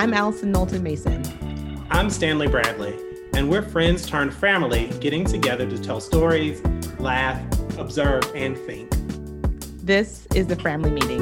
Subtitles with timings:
[0.00, 1.22] I'm Alison Knowlton Mason.
[1.90, 2.98] I'm Stanley Bradley,
[3.34, 6.62] and we're friends turned family getting together to tell stories,
[6.98, 7.38] laugh,
[7.76, 8.90] observe, and think.
[9.84, 11.20] This is the family meeting.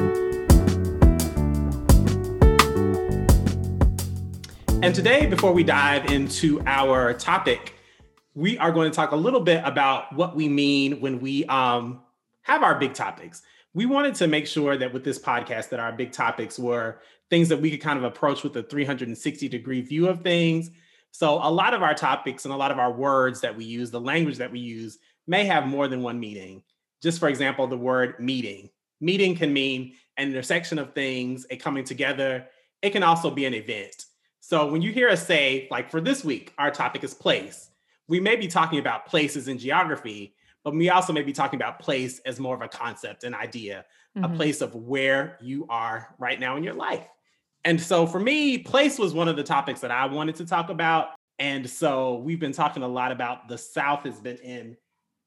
[4.81, 7.73] And today, before we dive into our topic,
[8.33, 11.99] we are going to talk a little bit about what we mean when we um,
[12.43, 13.41] have our big topics.
[13.73, 17.49] We wanted to make sure that with this podcast that our big topics were things
[17.49, 20.71] that we could kind of approach with a 360 degree view of things.
[21.11, 23.91] So a lot of our topics and a lot of our words that we use,
[23.91, 24.97] the language that we use
[25.27, 26.63] may have more than one meaning.
[27.01, 28.69] Just for example, the word meeting.
[29.01, 32.47] Meeting can mean an intersection of things, a coming together.
[32.81, 34.05] It can also be an event.
[34.39, 37.69] So when you hear us say, like for this week, our topic is place,
[38.07, 41.79] we may be talking about places in geography, but we also may be talking about
[41.79, 43.85] place as more of a concept, an idea,
[44.17, 44.25] mm-hmm.
[44.25, 47.07] a place of where you are right now in your life.
[47.65, 50.69] And so for me, place was one of the topics that I wanted to talk
[50.69, 51.09] about.
[51.39, 54.77] And so we've been talking a lot about the South has been in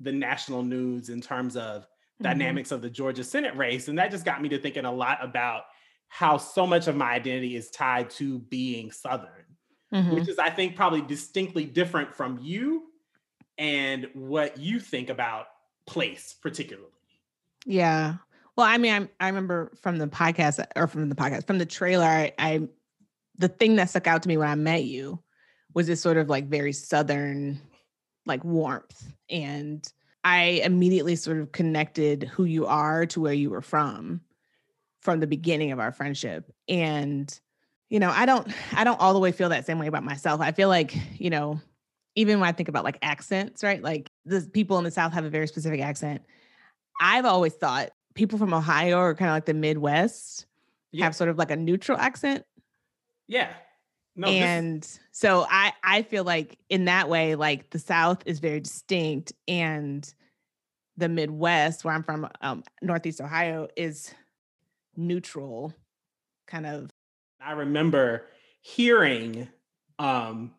[0.00, 2.24] the national news in terms of mm-hmm.
[2.24, 3.88] dynamics of the Georgia Senate race.
[3.88, 5.64] And that just got me to thinking a lot about
[6.08, 9.46] how so much of my identity is tied to being Southern,
[9.94, 10.14] mm-hmm.
[10.14, 12.84] which is, I think, probably distinctly different from you
[13.56, 15.46] and what you think about
[15.86, 16.88] place, particularly.
[17.64, 18.16] Yeah.
[18.56, 21.66] Well, I mean, I, I remember from the podcast or from the podcast, from the
[21.66, 22.60] trailer, I, I
[23.38, 25.22] the thing that stuck out to me when I met you
[25.74, 27.60] was this sort of like very Southern
[28.26, 29.10] like warmth.
[29.30, 29.86] And
[30.22, 34.20] I immediately sort of connected who you are to where you were from
[35.00, 36.52] from the beginning of our friendship.
[36.68, 37.36] And,
[37.88, 40.40] you know, I don't I don't all the way feel that same way about myself.
[40.40, 41.60] I feel like, you know,
[42.14, 43.82] even when I think about like accents, right?
[43.82, 46.22] Like the people in the South have a very specific accent.
[47.00, 50.46] I've always thought people from Ohio or kind of like the Midwest
[50.90, 51.04] yeah.
[51.04, 52.44] have sort of like a neutral accent.
[53.26, 53.50] Yeah.
[54.14, 55.00] No, and this...
[55.10, 60.12] so I I feel like in that way, like the South is very distinct, and
[60.98, 64.14] the Midwest, where I'm from, um, Northeast Ohio, is
[64.96, 65.72] neutral,
[66.46, 66.90] kind of.
[67.40, 68.26] I remember
[68.60, 69.48] hearing
[69.98, 70.52] um,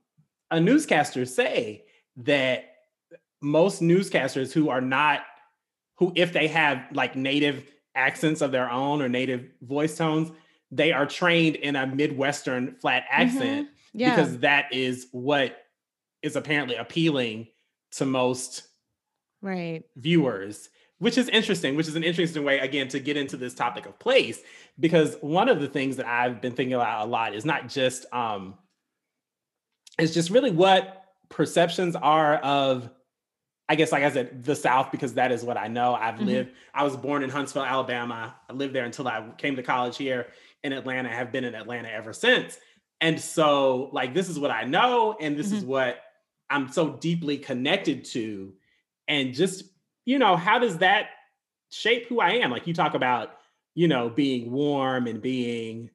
[0.49, 1.85] a newscaster say
[2.17, 2.65] that
[3.41, 5.21] most newscasters who are not
[6.03, 7.63] who if they have like native
[7.95, 10.31] accents of their own or native voice tones
[10.71, 13.21] they are trained in a midwestern flat mm-hmm.
[13.21, 13.99] accent mm-hmm.
[13.99, 14.15] yeah.
[14.15, 15.57] because that is what
[16.21, 17.47] is apparently appealing
[17.91, 18.63] to most
[19.41, 23.53] right viewers which is interesting which is an interesting way again to get into this
[23.53, 24.41] topic of place
[24.79, 28.05] because one of the things that i've been thinking about a lot is not just
[28.13, 28.55] um
[29.99, 32.89] it's just really what perceptions are of
[33.69, 35.95] I guess, like I said, the South, because that is what I know.
[35.95, 36.25] I've mm-hmm.
[36.25, 38.35] lived, I was born in Huntsville, Alabama.
[38.49, 40.27] I lived there until I came to college here
[40.63, 41.09] in Atlanta.
[41.09, 42.57] I have been in Atlanta ever since.
[42.99, 45.57] And so, like, this is what I know, and this mm-hmm.
[45.57, 46.01] is what
[46.49, 48.53] I'm so deeply connected to.
[49.07, 49.63] And just,
[50.05, 51.07] you know, how does that
[51.69, 52.51] shape who I am?
[52.51, 53.31] Like, you talk about,
[53.75, 55.89] you know, being warm and being,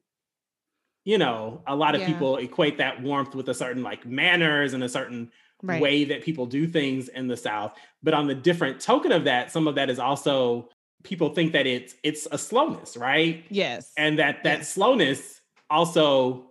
[1.05, 2.07] you know, a lot of yeah.
[2.07, 5.31] people equate that warmth with a certain like manners and a certain
[5.61, 5.81] right.
[5.81, 7.73] way that people do things in the South.
[8.03, 10.69] But on the different token of that, some of that is also
[11.03, 13.45] people think that it's it's a slowness, right?
[13.49, 13.91] Yes.
[13.97, 14.73] And that that yes.
[14.73, 16.45] slowness also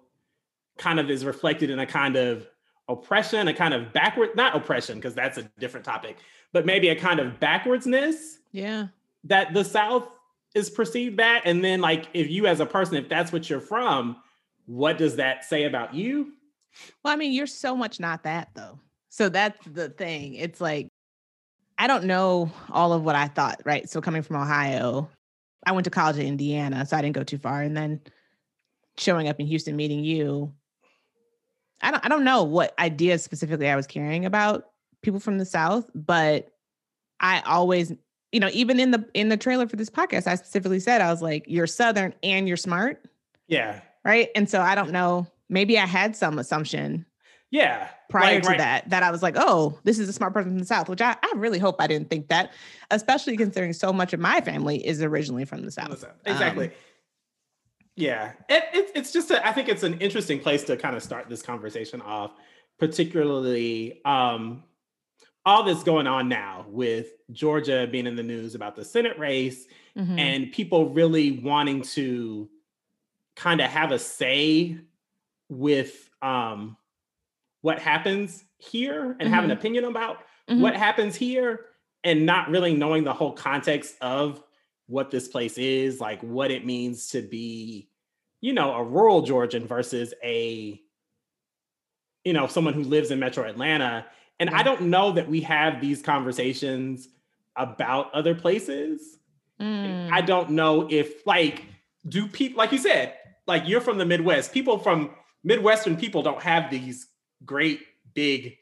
[0.79, 2.47] kind of is reflected in a kind of
[2.89, 6.19] oppression, a kind of backward, not oppression, because that's a different topic,
[6.53, 8.37] but maybe a kind of backwardsness.
[8.53, 8.89] Yeah.
[9.25, 10.09] That the South
[10.55, 11.43] is perceived that.
[11.45, 14.17] And then like if you as a person, if that's what you're from,
[14.67, 16.33] what does that say about you?
[17.03, 18.79] Well, I mean, you're so much not that though.
[19.09, 20.35] So that's the thing.
[20.35, 20.89] It's like,
[21.79, 23.89] I don't know all of what I thought, right?
[23.89, 25.09] So coming from Ohio,
[25.65, 27.63] I went to college in Indiana, so I didn't go too far.
[27.63, 28.01] And then
[28.97, 30.53] showing up in Houston, meeting you,
[31.81, 34.71] I don't I don't know what ideas specifically I was caring about
[35.03, 36.51] people from the South, but
[37.21, 37.93] I always,
[38.33, 41.11] you know, even in the in the trailer for this podcast, I specifically said I
[41.11, 43.05] was like, you're Southern and you're smart.
[43.47, 43.81] Yeah.
[44.05, 44.31] Right.
[44.35, 45.27] And so I don't know.
[45.49, 47.07] Maybe I had some assumption
[47.51, 47.89] yeah.
[48.11, 48.59] Prior like, to right.
[48.59, 51.01] that, that I was like, oh, this is a smart person from the South, which
[51.01, 52.53] I, I really hope I didn't think that,
[52.91, 56.05] especially considering so much of my family is originally from the South.
[56.25, 56.69] Exactly.
[56.69, 56.73] Um,
[57.97, 58.33] yeah.
[58.49, 61.29] It, it, it's just, a, I think it's an interesting place to kind of start
[61.29, 62.33] this conversation off,
[62.79, 64.63] particularly um,
[65.45, 69.67] all this going on now with Georgia being in the news about the Senate race
[69.97, 70.19] mm-hmm.
[70.19, 72.49] and people really wanting to
[73.37, 74.79] kind of have a say
[75.49, 76.77] with um,
[77.69, 79.33] what happens here and mm-hmm.
[79.33, 79.59] have an mm-hmm.
[79.59, 80.17] opinion about
[80.49, 80.61] mm-hmm.
[80.61, 81.67] what happens here
[82.03, 84.43] and not really knowing the whole context of
[84.87, 87.91] what this place is, like what it means to be
[88.41, 90.81] you know, a rural Georgian versus a,
[92.25, 94.07] you know, someone who lives in metro Atlanta.
[94.39, 97.09] And I don't know that we have these conversations
[97.57, 99.19] about other places.
[99.61, 100.13] Mm.
[100.13, 101.65] I don't know if, like,
[102.09, 103.15] do people, like you said,
[103.47, 105.11] like you're from the Midwest, people from
[105.43, 107.09] Midwestern people don't have these
[107.45, 107.81] great
[108.15, 108.57] big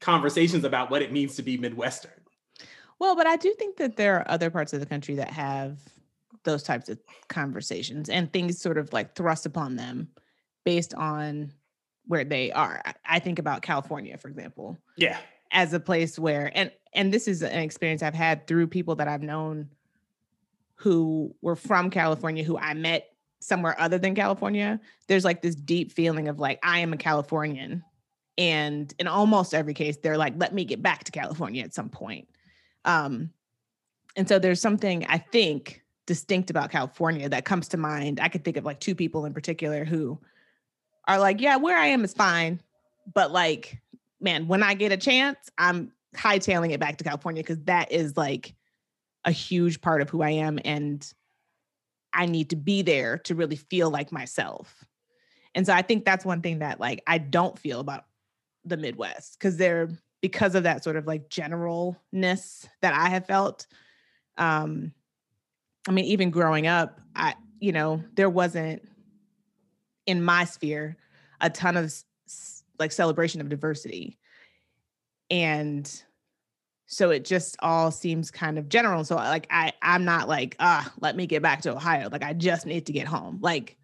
[0.00, 2.12] conversations about what it means to be Midwestern.
[2.98, 5.78] Well, but I do think that there are other parts of the country that have
[6.44, 6.98] those types of
[7.28, 10.08] conversations and things sort of like thrust upon them
[10.64, 11.52] based on
[12.06, 12.82] where they are.
[13.08, 14.78] I think about California, for example.
[14.96, 15.18] Yeah.
[15.52, 19.08] As a place where and and this is an experience I've had through people that
[19.08, 19.68] I've known
[20.74, 23.08] who were from California who I met
[23.40, 24.80] somewhere other than California.
[25.08, 27.84] There's like this deep feeling of like I am a Californian.
[28.42, 31.88] And in almost every case they're like let me get back to California at some
[31.88, 32.28] point.
[32.84, 33.30] Um
[34.16, 38.20] and so there's something I think distinct about California that comes to mind.
[38.20, 40.18] I could think of like two people in particular who
[41.06, 42.60] are like, yeah, where I am is fine.
[43.14, 43.80] But like,
[44.20, 48.16] man, when I get a chance, I'm hightailing it back to California because that is
[48.16, 48.54] like
[49.24, 50.58] a huge part of who I am.
[50.64, 51.10] And
[52.12, 54.84] I need to be there to really feel like myself.
[55.54, 58.04] And so I think that's one thing that like I don't feel about
[58.64, 59.88] the Midwest because they're
[60.20, 63.66] because of that sort of like generalness that I have felt.
[64.38, 64.92] Um,
[65.88, 68.88] I mean, even growing up, I, you know, there wasn't
[70.06, 70.96] in my sphere
[71.40, 71.92] a ton of
[72.78, 74.18] like celebration of diversity.
[75.28, 75.90] And
[76.86, 79.04] so it just all seems kind of general.
[79.04, 82.08] So like I I'm not like, ah, let me get back to Ohio.
[82.10, 83.38] Like I just need to get home.
[83.40, 83.76] Like,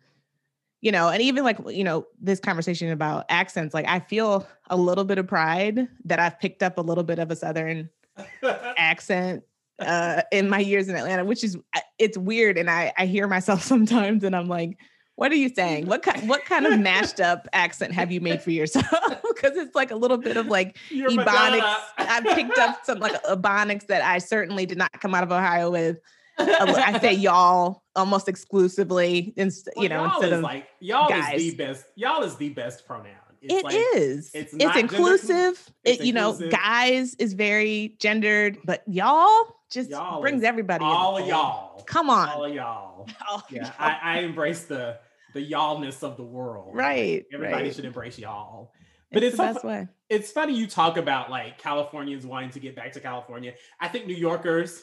[0.81, 4.77] you know, and even like, you know, this conversation about accents, like I feel a
[4.77, 7.91] little bit of pride that I've picked up a little bit of a southern
[8.77, 9.43] accent
[9.81, 11.57] uh, in my years in Atlanta, which is
[11.99, 12.59] it's weird.
[12.59, 14.79] And I I hear myself sometimes, and I'm like,
[15.17, 15.87] what are you saying?
[15.87, 18.87] What kind what kind of mashed up accent have you made for yourself?
[19.35, 21.77] Because it's like a little bit of like You're ebonics.
[21.99, 25.71] I picked up some like ebonics that I certainly did not come out of Ohio
[25.71, 25.99] with.
[26.39, 31.41] I say y'all almost exclusively, in, well, you know, instead of like y'all guys.
[31.41, 31.85] is the best.
[31.97, 33.15] Y'all is the best pronoun.
[33.41, 34.31] It's it like, is.
[34.35, 35.71] It's, it's inclusive.
[35.85, 36.51] It's it, you inclusive.
[36.51, 40.85] know, guys is very gendered, but y'all just y'all brings everybody.
[40.85, 41.83] All y'all.
[41.83, 42.29] Come on.
[42.29, 43.09] All y'all.
[43.29, 43.73] All yeah, y'all.
[43.79, 44.99] I, I, embrace the
[45.35, 46.75] the y'allness of the world.
[46.75, 47.19] Right.
[47.19, 47.75] Like, everybody right.
[47.75, 48.73] should embrace y'all.
[49.13, 49.89] But it's, it's the so, best way.
[50.09, 53.55] It's funny you talk about like Californians wanting to get back to California.
[53.81, 54.83] I think New Yorkers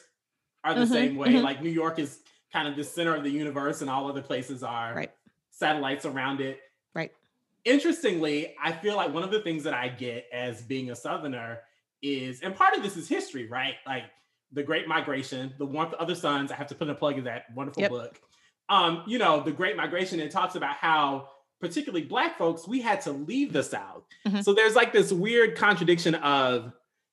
[0.65, 1.29] are the mm-hmm, same way.
[1.29, 1.44] Mm-hmm.
[1.44, 2.19] Like New York is
[2.51, 5.12] kind of the center of the universe, and all other places are right.
[5.51, 6.59] satellites around it.
[6.94, 7.12] Right.
[7.63, 11.59] Interestingly, I feel like one of the things that I get as being a Southerner
[12.01, 13.75] is, and part of this is history, right?
[13.85, 14.03] Like
[14.51, 16.51] the Great Migration, The Warmth of Other Suns.
[16.51, 17.91] I have to put in a plug in that wonderful yep.
[17.91, 18.21] book.
[18.69, 21.29] Um, you know, The Great Migration, it talks about how
[21.59, 24.03] particularly black folks, we had to leave the South.
[24.27, 24.41] Mm-hmm.
[24.41, 26.71] So there's like this weird contradiction of,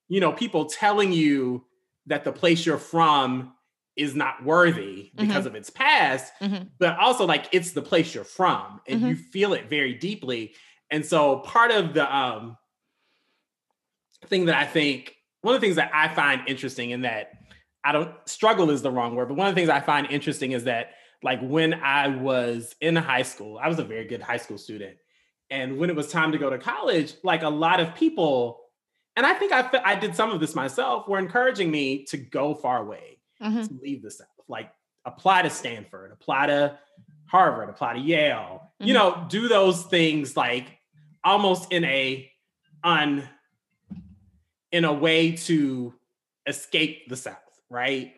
[0.08, 1.64] you know, people telling you
[2.06, 3.52] that the place you're from
[3.96, 5.46] is not worthy because mm-hmm.
[5.48, 6.64] of its past, mm-hmm.
[6.78, 9.22] but also like it's the place you're from and you mm-hmm.
[9.30, 10.54] feel it very deeply.
[10.90, 12.56] And so part of the um
[14.26, 17.32] thing that I think one of the things that I find interesting in that
[17.84, 20.52] I don't struggle is the wrong word, but one of the things I find interesting
[20.52, 20.92] is that
[21.22, 24.96] like when I was in high school, I was a very good high school student.
[25.50, 28.61] And when it was time to go to college, like a lot of people,
[29.16, 32.54] and I think I, I did some of this myself, were encouraging me to go
[32.54, 33.62] far away, mm-hmm.
[33.62, 34.70] to leave the South, like
[35.04, 36.78] apply to Stanford, apply to
[37.26, 38.88] Harvard, apply to Yale, mm-hmm.
[38.88, 40.78] you know, do those things like
[41.24, 42.30] almost in a
[42.84, 43.28] un
[44.70, 45.94] in a way to
[46.46, 47.36] escape the South,
[47.68, 48.14] right?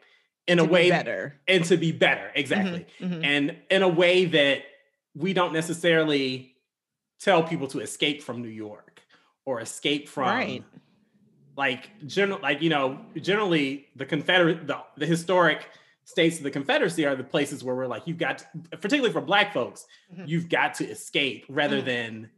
[0.47, 1.41] In to a way better.
[1.49, 2.87] And to be better, exactly.
[3.01, 3.25] Mm-hmm, mm-hmm.
[3.25, 4.63] And in a way that
[5.15, 6.55] we don't necessarily
[7.21, 9.03] tell people to escape from New York
[9.45, 10.65] or escape from right.
[11.57, 15.67] Like general like you know, generally the Confederate the, the historic
[16.05, 18.47] states of the Confederacy are the places where we're like, you've got, to,
[18.77, 20.25] particularly for Black folks, mm-hmm.
[20.27, 21.87] you've got to escape rather mm-hmm.
[21.87, 22.31] than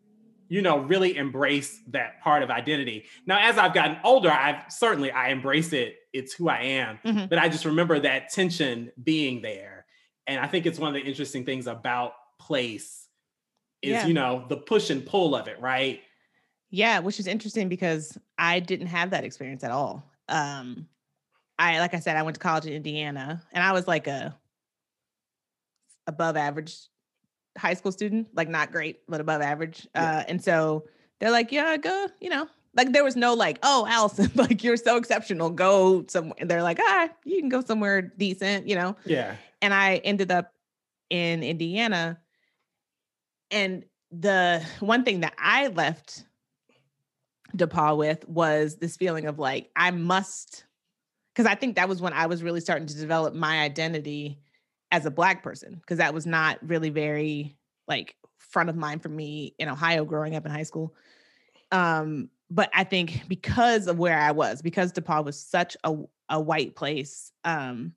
[0.49, 5.11] you know really embrace that part of identity now as i've gotten older i've certainly
[5.11, 7.27] i embrace it it's who i am mm-hmm.
[7.27, 9.87] but i just remember that tension being there
[10.29, 13.09] and i think it's one of the interesting things about place
[13.83, 14.07] is yeah.
[14.07, 16.01] you know the push and pull of it right
[16.77, 20.87] yeah which is interesting because i didn't have that experience at all um
[21.59, 24.37] i like i said i went to college in indiana and i was like a
[26.07, 26.89] above average
[27.57, 29.87] high school student, like not great, but above average.
[29.95, 30.19] Yeah.
[30.19, 30.85] Uh, and so
[31.19, 34.77] they're like, yeah, go, you know, like there was no like, oh, Alison, like you're
[34.77, 36.37] so exceptional, go somewhere.
[36.43, 38.97] They're like, ah, you can go somewhere decent, you know?
[39.05, 39.37] Yeah.
[39.63, 40.53] And I ended up
[41.11, 42.19] in Indiana
[43.51, 46.25] and the one thing that I left
[47.57, 50.65] DePauw with was this feeling of like, I must,
[51.35, 54.41] because I think that was when I was really starting to develop my identity
[54.91, 57.57] as a Black person, because that was not really very
[57.89, 60.95] like front of mind for me in Ohio growing up in high school.
[61.73, 65.97] Um, but I think because of where I was, because DePauw was such a,
[66.29, 67.95] a white place, um,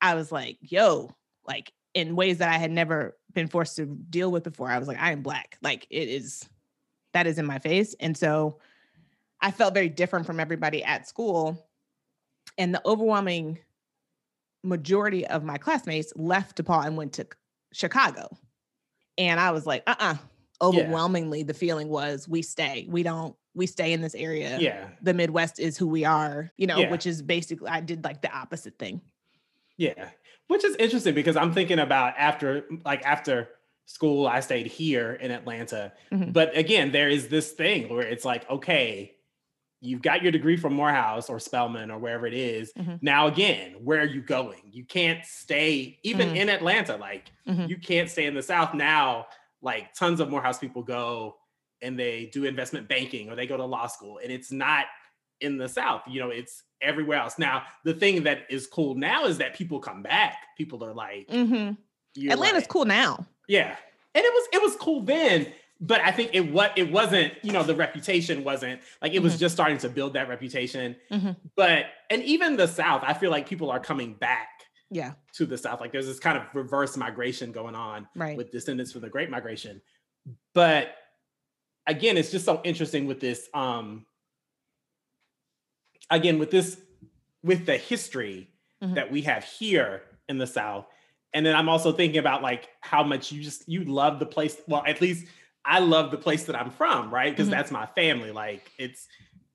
[0.00, 1.14] I was like, yo,
[1.46, 4.70] like in ways that I had never been forced to deal with before.
[4.70, 5.58] I was like, I am black.
[5.62, 6.48] Like it is
[7.12, 7.94] that is in my face.
[8.00, 8.58] And so
[9.40, 11.66] I felt very different from everybody at school.
[12.58, 13.58] And the overwhelming
[14.62, 17.26] majority of my classmates left DePauw and went to
[17.72, 18.28] Chicago.
[19.16, 20.16] And I was like, uh-uh.
[20.62, 21.46] Overwhelmingly, yeah.
[21.46, 22.86] the feeling was we stay.
[22.90, 24.58] We don't we stay in this area.
[24.60, 24.88] Yeah.
[25.00, 26.90] The Midwest is who we are, you know, yeah.
[26.90, 29.00] which is basically I did like the opposite thing.
[29.78, 30.10] Yeah.
[30.48, 33.48] Which is interesting because I'm thinking about after like after
[33.86, 35.92] school I stayed here in Atlanta.
[36.12, 36.32] Mm-hmm.
[36.32, 39.14] But again, there is this thing where it's like, okay,
[39.80, 42.72] you've got your degree from Morehouse or Spelman or wherever it is.
[42.78, 42.96] Mm-hmm.
[43.00, 44.60] Now again, where are you going?
[44.70, 46.36] You can't stay even mm-hmm.
[46.36, 46.96] in Atlanta.
[46.96, 47.66] Like mm-hmm.
[47.66, 49.26] you can't stay in the South now.
[49.62, 51.36] Like tons of Morehouse people go
[51.82, 54.86] and they do investment banking or they go to law school and it's not
[55.40, 56.02] in the South.
[56.06, 57.38] You know, it's everywhere else.
[57.38, 60.36] Now, the thing that is cool now is that people come back.
[60.56, 62.30] People are like, mm-hmm.
[62.30, 63.26] Atlanta's like, cool now.
[63.48, 63.76] Yeah,
[64.14, 65.46] and it was it was cool then,
[65.80, 67.34] but I think it what it wasn't.
[67.42, 69.24] You know, the reputation wasn't like it mm-hmm.
[69.24, 70.96] was just starting to build that reputation.
[71.10, 71.30] Mm-hmm.
[71.56, 74.48] But and even the South, I feel like people are coming back.
[74.92, 75.80] Yeah, to the South.
[75.80, 78.36] Like there's this kind of reverse migration going on right.
[78.36, 79.80] with descendants from the Great Migration.
[80.52, 80.96] But
[81.86, 84.04] again, it's just so interesting with this um
[86.10, 86.80] again with this
[87.42, 88.50] with the history
[88.82, 88.94] mm-hmm.
[88.94, 90.86] that we have here in the south
[91.32, 94.56] and then i'm also thinking about like how much you just you love the place
[94.66, 95.26] well at least
[95.64, 97.56] i love the place that i'm from right because mm-hmm.
[97.56, 99.06] that's my family like it's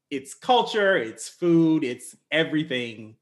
[0.10, 3.16] it's culture it's food it's everything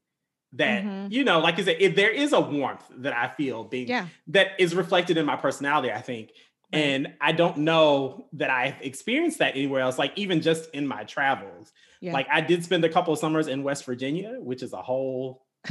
[0.52, 1.10] that mm-hmm.
[1.10, 4.06] you know like i said if there is a warmth that i feel being yeah.
[4.26, 6.30] that is reflected in my personality i think
[6.74, 11.04] and I don't know that I've experienced that anywhere else, like even just in my
[11.04, 11.72] travels.
[12.00, 12.12] Yeah.
[12.12, 15.46] Like I did spend a couple of summers in West Virginia, which is a whole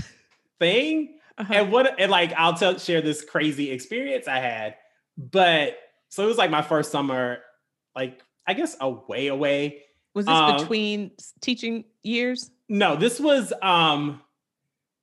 [0.60, 1.18] thing.
[1.38, 1.54] Uh-huh.
[1.54, 4.76] And what and like I'll tell share this crazy experience I had.
[5.18, 5.78] But
[6.14, 7.40] so it was like my first summer,
[7.96, 9.82] like I guess away away.
[10.14, 11.10] Was this um, between
[11.42, 12.52] teaching years?
[12.70, 14.22] No, this was um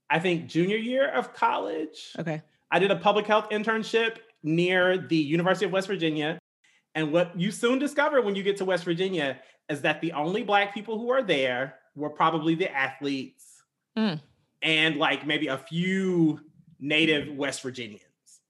[0.08, 2.14] I think junior year of college.
[2.16, 2.42] Okay.
[2.70, 6.38] I did a public health internship near the University of West Virginia.
[6.94, 10.44] And what you soon discover when you get to West Virginia is that the only
[10.44, 13.64] Black people who are there were probably the athletes
[13.98, 14.20] mm.
[14.62, 16.38] and like maybe a few
[16.78, 18.04] native West Virginians,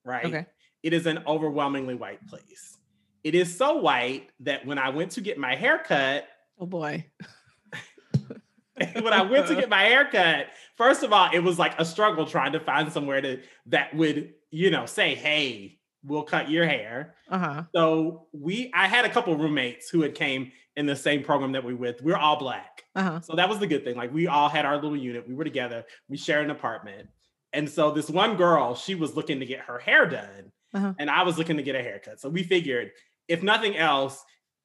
[0.05, 0.27] right?
[0.27, 0.47] Okay.
[0.83, 2.79] It is an overwhelmingly white place.
[3.23, 6.27] It is so white that when I went to get my hair cut,
[6.59, 7.05] oh boy.
[8.75, 10.47] when I went to get my hair cut,
[10.77, 14.33] first of all, it was like a struggle trying to find somewhere to that would,
[14.51, 17.15] you know, say, hey, we'll cut your hair.
[17.29, 17.65] Uh-huh.
[17.75, 21.65] So we, I had a couple roommates who had came in the same program that
[21.65, 22.03] we were with.
[22.03, 22.85] We are all black.
[22.97, 23.21] Uh-huh.
[23.21, 23.97] So that was the good thing.
[23.97, 25.29] Like we all had our little unit.
[25.29, 25.85] We were together.
[26.09, 27.09] We shared an apartment.
[27.53, 30.95] And so this one girl, she was looking to get her hair done, uh-huh.
[30.99, 32.21] and I was looking to get a haircut.
[32.21, 32.93] So we figured,
[33.29, 34.23] if nothing else,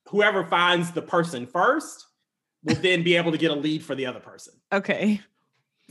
[0.10, 2.06] whoever finds the person first
[2.64, 4.54] will then be able to get a lead for the other person.
[4.72, 5.22] Okay.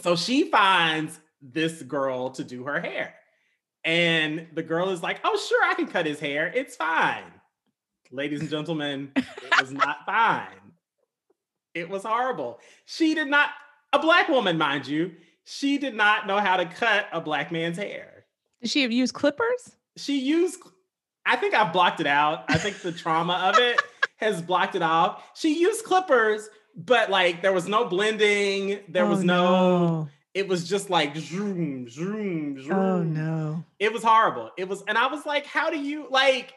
[0.03, 3.15] So she finds this girl to do her hair.
[3.85, 6.51] And the girl is like, oh, sure, I can cut his hair.
[6.55, 7.25] It's fine.
[8.11, 10.73] Ladies and gentlemen, it was not fine.
[11.75, 12.61] It was horrible.
[12.87, 13.51] She did not,
[13.93, 15.13] a black woman, mind you,
[15.45, 18.25] she did not know how to cut a black man's hair.
[18.63, 19.77] Did she use clippers?
[19.97, 20.61] She used,
[21.25, 22.45] I think I've blocked it out.
[22.49, 23.81] I think the trauma of it
[24.17, 25.23] has blocked it off.
[25.35, 30.49] She used clippers, but like there was no blending, there oh, was no, no, it
[30.49, 32.73] was just like zoom, zoom, oh, zoom.
[32.73, 33.65] Oh no.
[33.79, 34.51] It was horrible.
[34.57, 36.55] It was, and I was like, how do you like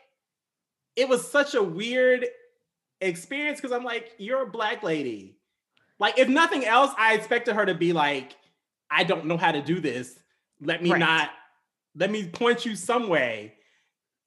[0.98, 2.26] it was such a weird
[3.00, 5.38] experience because I'm like, you're a black lady.
[6.00, 8.36] Like, if nothing else, I expected her to be like,
[8.90, 10.18] I don't know how to do this.
[10.60, 11.00] Let me right.
[11.00, 11.30] not,
[11.98, 13.54] let me point you some way.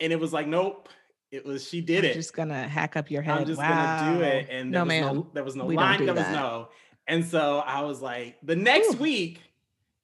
[0.01, 0.89] And it was like, nope.
[1.31, 2.15] It was she did I'm it.
[2.15, 3.39] Just gonna hack up your head.
[3.39, 4.01] I'm just wow.
[4.01, 4.49] gonna do it.
[4.51, 5.03] And there no, was man.
[5.03, 6.29] no there was no we line, do there that.
[6.29, 6.69] was no.
[7.07, 8.99] And so I was like, the next Ooh.
[8.99, 9.41] week,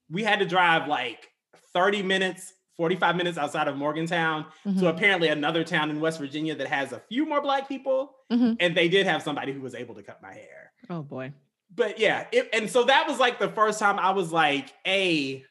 [0.08, 1.30] we had to drive like
[1.72, 4.78] 30 minutes, 45 minutes outside of Morgantown mm-hmm.
[4.78, 8.14] to apparently another town in West Virginia that has a few more black people.
[8.30, 8.54] Mm-hmm.
[8.60, 10.72] And they did have somebody who was able to cut my hair.
[10.90, 11.32] Oh boy.
[11.74, 15.44] But yeah, it, and so that was like the first time I was like, a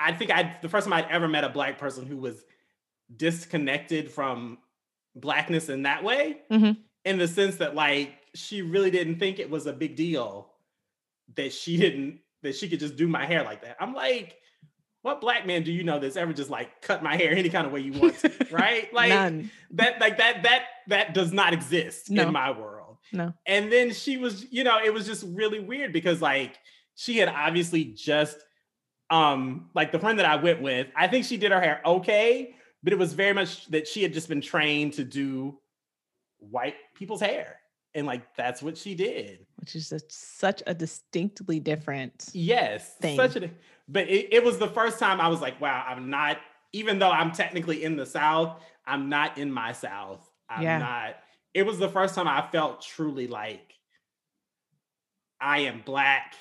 [0.00, 2.42] I think I the first time I'd ever met a black person who was
[3.14, 4.58] disconnected from
[5.14, 6.76] blackness in that way, Mhm.
[7.04, 10.52] in the sense that like she really didn't think it was a big deal
[11.36, 13.76] that she didn't that she could just do my hair like that.
[13.80, 14.36] I'm like,
[15.02, 17.66] what black man do you know that's ever just like cut my hair any kind
[17.66, 18.92] of way you want, to, right?
[18.94, 19.50] Like None.
[19.72, 22.22] that, like that, that, that does not exist No.
[22.28, 22.96] in my world.
[23.12, 23.34] No.
[23.46, 26.58] And then she was, you know, it was just really weird because like
[26.94, 28.38] she had obviously just
[29.10, 32.54] um like the friend that I went with, I think she did her hair okay,
[32.82, 35.58] but it was very much that she had just been trained to do
[36.38, 37.56] white people's hair.
[37.94, 39.46] And like that's what she did.
[39.56, 42.28] Which is a, such a distinctly different.
[42.32, 42.94] Yes.
[42.94, 43.16] Thing.
[43.16, 43.50] Such a
[43.88, 46.38] but it, it was the first time I was like, wow, I'm not,
[46.72, 50.30] even though I'm technically in the South, I'm not in my South.
[50.48, 50.78] I'm Yeah.
[50.78, 51.16] not,
[51.52, 53.74] it was the first time I felt truly like
[55.40, 56.36] I am black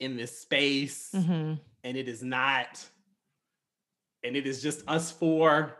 [0.00, 1.58] in this space Mhm.
[1.84, 2.84] and it is not,
[4.22, 5.76] and it is just us four.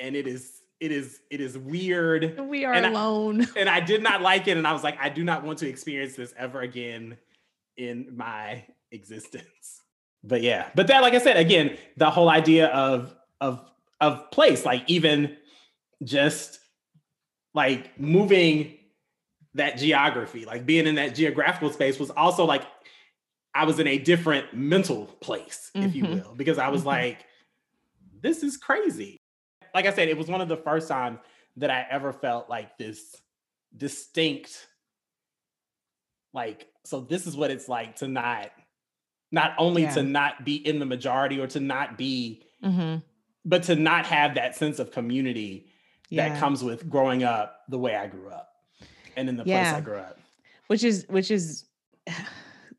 [0.00, 2.38] And it is, it is, it is weird.
[2.38, 3.46] We are And I- alone.
[3.56, 4.56] And I did not like it.
[4.56, 7.18] And I was like, I do not want to experience this ever again
[7.76, 9.82] in my existence.
[10.24, 13.64] But yeah, but that, like I said, again, the whole idea of of
[14.00, 15.36] of place, like even
[16.02, 16.58] just
[17.54, 18.76] like moving
[19.54, 22.62] that geography, like being in that geographical space was also like
[23.58, 26.14] I was in a different mental place, if you Mhm.
[26.24, 26.86] will, because I was Mhm.
[26.86, 27.26] like,
[28.20, 29.16] this is crazy.
[29.74, 31.18] Like I said, it was one of the first times
[31.56, 33.20] that I ever felt like this
[33.76, 34.68] distinct,
[36.32, 38.52] like, so this is what it's like to not,
[39.32, 39.94] not only Yeah.
[39.94, 43.02] to not be in the majority or to not be, Mhm.
[43.44, 45.68] but to not have that sense of community
[46.10, 46.28] Yeah.
[46.28, 48.54] that comes with growing up the way I grew up
[49.16, 50.16] and in the place I grew up.
[50.68, 51.64] which is which is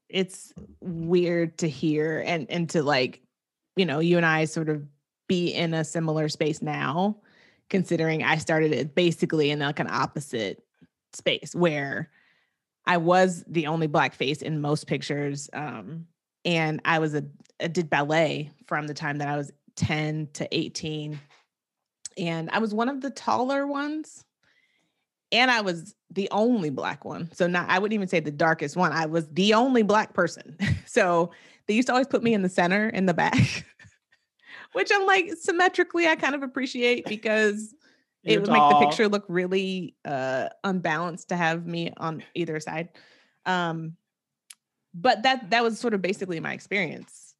[0.09, 3.21] it's weird to hear and and to like
[3.75, 4.85] you know you and i sort of
[5.27, 7.15] be in a similar space now
[7.69, 10.63] considering i started it basically in like an opposite
[11.13, 12.09] space where
[12.85, 16.05] i was the only black face in most pictures um
[16.45, 17.23] and i was a
[17.61, 21.19] I did ballet from the time that i was 10 to 18
[22.17, 24.25] and i was one of the taller ones
[25.31, 27.29] and I was the only black one.
[27.33, 28.91] So not I wouldn't even say the darkest one.
[28.91, 30.57] I was the only black person.
[30.85, 31.29] So
[31.67, 33.63] they used to always put me in the center in the back,
[34.73, 37.75] which I'm like symmetrically I kind of appreciate because
[38.23, 42.59] it You're would make the picture look really uh unbalanced to have me on either
[42.59, 42.89] side.
[43.45, 43.97] Um
[44.95, 47.35] but that that was sort of basically my experience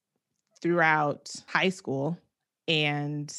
[0.61, 2.19] throughout high school
[2.67, 3.35] and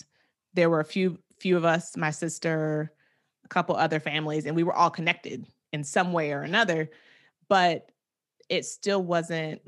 [0.55, 2.93] there were a few few of us, my sister,
[3.51, 6.91] couple other families and we were all connected in some way or another,
[7.49, 7.91] but
[8.49, 9.61] it still wasn't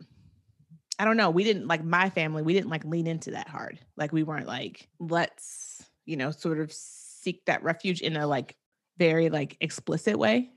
[0.99, 3.81] I don't know, we didn't like my family, we didn't like lean into that hard.
[3.97, 8.57] Like we weren't like let's, you know, sort of seek that refuge in a like
[8.99, 10.51] very like explicit way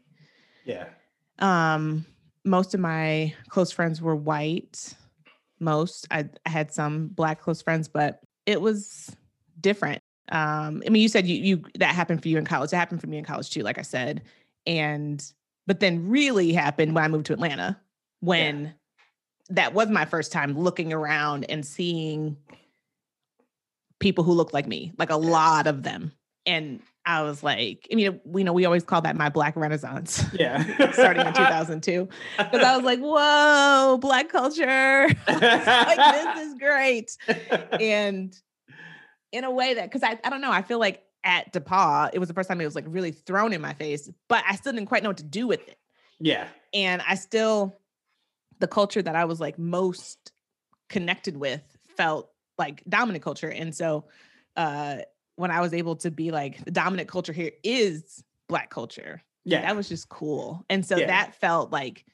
[0.65, 0.85] Yeah.
[1.39, 2.05] um
[2.43, 4.93] most of my close friends were white
[5.59, 9.15] most I, I had some black close friends but it was
[9.61, 12.75] different um i mean you said you you that happened for you in college it
[12.75, 14.21] happened for me in college too like i said
[14.65, 15.31] and
[15.67, 17.79] but then really happened when i moved to atlanta
[18.21, 18.73] when
[19.49, 22.35] that was my first time looking around and seeing
[23.99, 26.11] people who looked like me like a lot of them
[26.47, 30.25] and i was like i mean we know we always call that my black renaissance
[30.33, 30.63] Yeah.
[30.91, 35.07] starting in 2002 because I was like, "Whoa, black culture!
[35.27, 37.17] like this is great."
[37.79, 38.38] And
[39.31, 42.19] in a way that, because I, I don't know, I feel like at DePauw, it
[42.19, 44.73] was the first time it was like really thrown in my face, but I still
[44.73, 45.77] didn't quite know what to do with it.
[46.19, 46.47] yeah.
[46.73, 47.75] And I still,
[48.59, 50.31] the culture that I was like most
[50.89, 51.61] connected with
[51.97, 54.05] felt like dominant culture, and so
[54.55, 54.97] uh,
[55.35, 59.61] when I was able to be like the dominant culture here is black culture Yeah.
[59.61, 60.63] that was just cool.
[60.69, 61.07] And so Yeah.
[61.07, 62.05] that felt like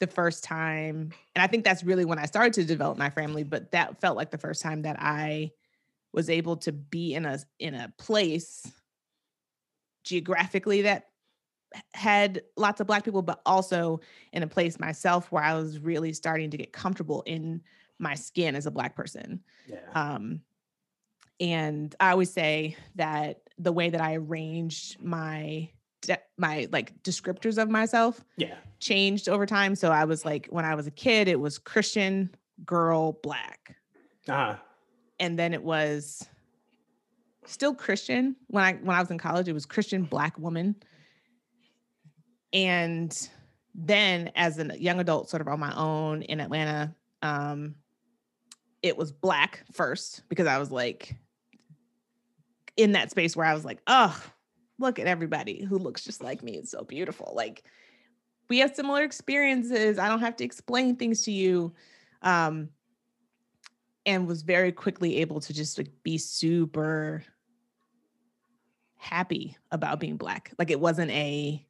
[0.00, 3.44] the first time, and I think that's really when I started to develop my family,
[3.44, 5.52] but that felt like the first time that I
[6.12, 8.70] was able to be in a in a place
[10.04, 11.06] geographically that
[11.94, 14.00] had lots of black people, but also
[14.32, 17.62] in a place myself where I was really starting to get comfortable in
[17.98, 19.40] my skin as a black person.
[19.68, 19.78] yeah.
[19.94, 20.40] Um,
[21.38, 25.70] and I always say that the way that I arranged my
[26.02, 28.56] de- my like descriptors of myself yeah.
[28.78, 29.74] changed over time.
[29.74, 33.76] So I was like, when I was a kid, it was Christian, girl, black,
[34.28, 34.56] Uh-huh.
[35.20, 36.26] And then it was
[37.44, 38.34] still Christian.
[38.48, 40.74] When I when I was in college, it was Christian, black woman,
[42.52, 43.28] and
[43.74, 47.76] then as a young adult, sort of on my own in Atlanta, um,
[48.82, 51.16] it was black first because I was like,
[52.76, 54.20] in that space where I was like, oh,
[54.78, 56.56] look at everybody who looks just like me.
[56.56, 57.32] It's so beautiful.
[57.36, 57.62] Like
[58.48, 59.98] we have similar experiences.
[59.98, 61.72] I don't have to explain things to you.
[62.22, 62.70] Um,
[64.06, 67.22] and was very quickly able to just like be super
[68.96, 70.52] happy about being black.
[70.58, 71.66] Like it wasn't a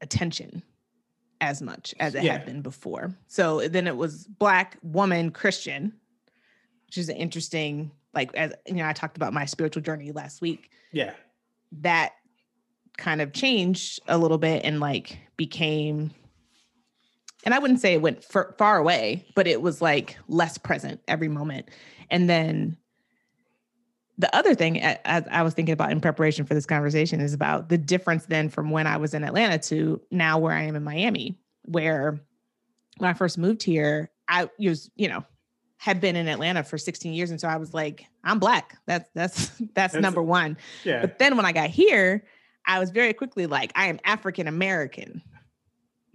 [0.00, 0.62] attention
[1.40, 2.32] as much as it yeah.
[2.32, 3.14] had been before.
[3.26, 5.92] So then it was black woman Christian,
[6.86, 10.40] which is an interesting like as you know I talked about my spiritual journey last
[10.40, 10.70] week.
[10.92, 11.12] Yeah.
[11.80, 12.12] That
[12.96, 16.12] kind of changed a little bit and like became
[17.46, 21.00] and I wouldn't say it went f- far away, but it was like less present
[21.06, 21.68] every moment.
[22.10, 22.76] And then
[24.18, 27.68] the other thing, as I was thinking about in preparation for this conversation, is about
[27.68, 30.82] the difference then from when I was in Atlanta to now where I am in
[30.82, 32.18] Miami, where
[32.98, 35.24] when I first moved here, I was, you know,
[35.76, 37.30] had been in Atlanta for 16 years.
[37.30, 38.76] And so I was like, I'm black.
[38.86, 40.56] That's that's that's, that's number one.
[40.82, 41.02] Yeah.
[41.02, 42.24] But then when I got here,
[42.66, 45.22] I was very quickly like, I am African American.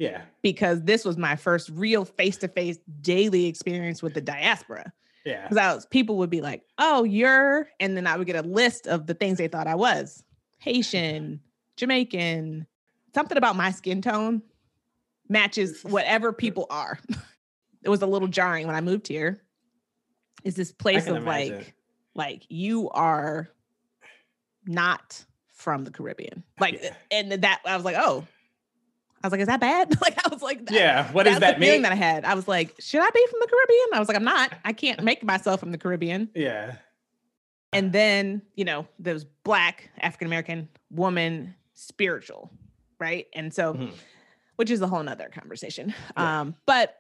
[0.02, 0.24] Yeah.
[0.42, 4.92] Because this was my first real face-to-face daily experience with the diaspora.
[5.26, 5.44] Yeah.
[5.44, 8.48] Because I was people would be like, oh, you're, and then I would get a
[8.48, 10.24] list of the things they thought I was.
[10.58, 11.40] Haitian,
[11.78, 12.66] Jamaican,
[13.14, 14.42] something about my skin tone
[15.30, 16.98] matches whatever people are.
[17.84, 19.44] it was a little jarring when I moved here.
[20.44, 21.58] Is this place of imagine.
[21.58, 21.76] like,
[22.16, 23.50] like you are
[24.66, 26.44] not from the Caribbean.
[26.60, 26.96] Like, yeah.
[27.12, 28.26] and that I was like, oh,
[29.24, 30.00] I was like, is that bad?
[30.02, 31.68] like, I was like, yeah, what does that mean?
[31.68, 33.88] Feeling that I had, I was like, should I be from the Caribbean?
[33.94, 34.54] I was like, I'm not.
[34.66, 36.30] I can't make myself from the Caribbean.
[36.34, 36.76] Yeah.
[37.74, 42.52] And then, you know, there was black African American woman, spiritual,
[43.00, 43.28] right?
[43.34, 43.96] And so, mm-hmm.
[44.58, 45.94] which is a whole nother conversation.
[46.18, 46.42] Yeah.
[46.42, 46.98] Um, but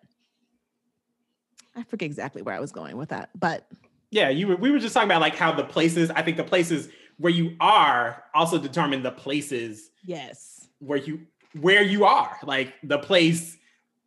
[1.75, 3.67] I forget exactly where I was going with that, but
[4.11, 4.57] yeah, you were.
[4.57, 6.11] We were just talking about like how the places.
[6.11, 9.89] I think the places where you are also determine the places.
[10.03, 10.67] Yes.
[10.79, 11.21] Where you
[11.59, 13.57] where you are, like the place,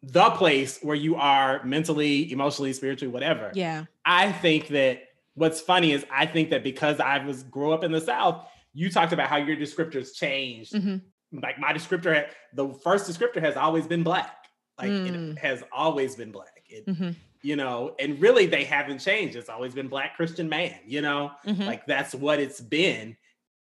[0.02, 3.50] the place where you are mentally, emotionally, spiritually, whatever.
[3.54, 3.84] Yeah.
[4.04, 7.92] I think that what's funny is I think that because I was grew up in
[7.92, 10.72] the South, you talked about how your descriptors changed.
[10.72, 11.40] Mm-hmm.
[11.40, 14.46] Like my descriptor, the first descriptor has always been black.
[14.78, 15.32] Like mm.
[15.32, 16.62] it has always been black.
[16.66, 17.10] It, mm-hmm.
[17.42, 19.36] You know, and really they haven't changed.
[19.36, 20.74] It's always been black Christian man.
[20.86, 21.62] You know, mm-hmm.
[21.62, 23.16] like that's what it's been.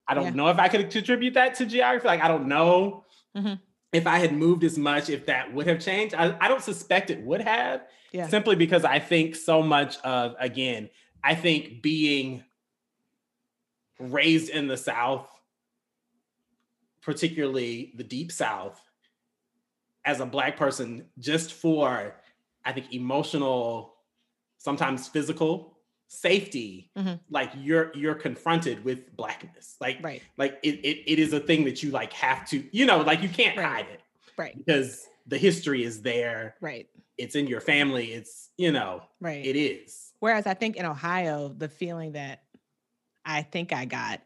[0.08, 0.30] I don't yeah.
[0.32, 2.08] know if I could contribute that to geography.
[2.08, 3.04] Like I don't know
[3.36, 3.54] Mm-hmm.
[3.94, 7.10] If I had moved as much, if that would have changed, I, I don't suspect
[7.10, 7.82] it would have.
[8.12, 8.28] Yeah.
[8.28, 10.90] Simply because I think so much of, again,
[11.24, 12.44] I think being
[14.00, 15.28] raised in the South,
[17.02, 18.80] particularly the deep South,
[20.06, 22.16] as a Black person, just for,
[22.64, 23.96] I think, emotional,
[24.58, 25.77] sometimes physical
[26.08, 27.16] safety mm-hmm.
[27.30, 29.76] like you're you're confronted with blackness.
[29.80, 30.22] Like right.
[30.38, 33.22] like it, it it is a thing that you like have to you know like
[33.22, 33.66] you can't right.
[33.66, 34.02] hide it.
[34.38, 34.58] Right.
[34.58, 36.56] Because the history is there.
[36.62, 36.88] Right.
[37.18, 38.14] It's in your family.
[38.14, 39.46] It's you know right.
[39.46, 40.14] it is.
[40.20, 42.42] Whereas i think in ohio the feeling that
[43.24, 44.22] i think i got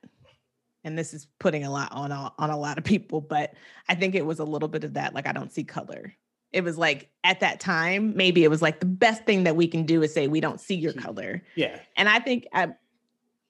[0.84, 3.54] and this is putting a lot on on a lot of people but
[3.89, 6.13] i think it was a little bit of that like i don't see color
[6.54, 9.68] it was like at that time, maybe it was like the best thing that we
[9.68, 11.44] can do is say we don't see your color.
[11.56, 11.80] Yeah.
[11.96, 12.74] And I think I,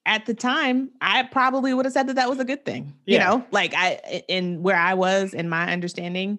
[0.06, 2.94] at the time, I probably would have said that that was a good thing.
[3.06, 6.38] You know, like I in where I was in my understanding,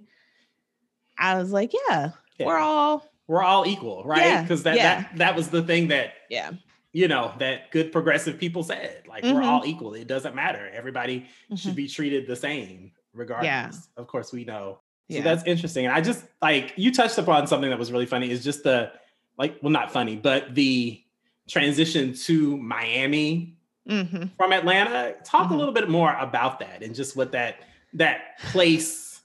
[1.17, 2.45] I was like, yeah, yeah.
[2.45, 4.41] we're all we're all equal, right?
[4.41, 4.73] Because yeah.
[4.73, 6.51] that that that was the thing that yeah
[6.93, 9.35] you know that good progressive people said like mm-hmm.
[9.35, 11.55] we're all equal it doesn't matter everybody mm-hmm.
[11.55, 13.71] should be treated the same regardless yeah.
[13.97, 14.79] of course we know
[15.17, 15.85] so that's interesting.
[15.85, 18.91] And I just like you touched upon something that was really funny is just the
[19.37, 21.01] like, well, not funny, but the
[21.47, 24.25] transition to Miami mm-hmm.
[24.37, 25.15] from Atlanta.
[25.23, 25.53] Talk mm-hmm.
[25.53, 27.57] a little bit more about that and just what that
[27.93, 29.21] that place,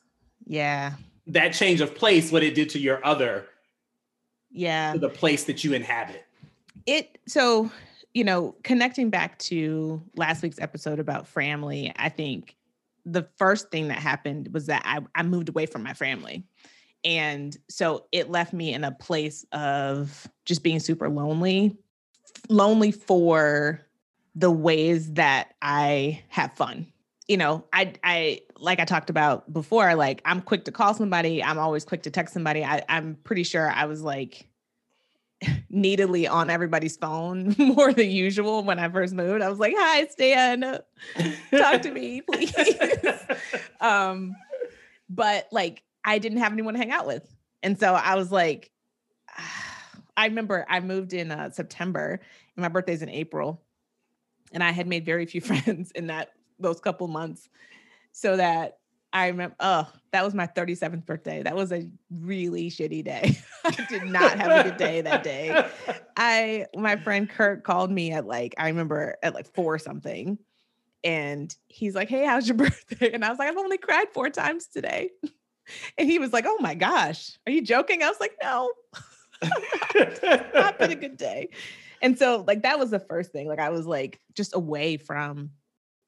[0.47, 0.93] yeah,
[1.27, 3.47] that change of place, what it did to your other,
[4.51, 6.25] yeah, the place that you inhabit.
[6.87, 7.71] It so
[8.15, 12.57] you know, connecting back to last week's episode about family, I think
[13.13, 16.45] the first thing that happened was that I, I moved away from my family.
[17.05, 21.77] And so it left me in a place of just being super lonely,
[22.49, 23.81] lonely for
[24.35, 26.87] the ways that I have fun.
[27.29, 31.43] You know, I I like I talked about before, like I'm quick to call somebody,
[31.43, 32.65] I'm always quick to text somebody.
[32.65, 34.49] I, I'm pretty sure I was like
[35.71, 39.43] needily on everybody's phone more than usual when I first moved.
[39.43, 40.61] I was like, "Hi, Stan,
[41.51, 42.55] talk to me, please."
[43.81, 44.35] um,
[45.09, 47.27] but like, I didn't have anyone to hang out with,
[47.63, 48.71] and so I was like,
[50.17, 52.21] I remember I moved in uh, September,
[52.57, 53.63] and my birthday's in April,
[54.53, 57.49] and I had made very few friends in that those couple months.
[58.13, 58.78] So that
[59.13, 61.43] I remember, oh, that was my 37th birthday.
[61.43, 63.39] That was a really shitty day.
[63.65, 65.67] I did not have a good day that day.
[66.17, 70.39] I, my friend Kurt called me at like, I remember at like four something.
[71.05, 73.13] And he's like, Hey, how's your birthday?
[73.13, 75.11] And I was like, I've only cried four times today.
[75.97, 78.03] And he was like, Oh my gosh, are you joking?
[78.03, 78.71] I was like, No,
[80.55, 81.51] not been a good day.
[82.01, 83.49] And so, like, that was the first thing.
[83.49, 85.51] Like, I was like just away from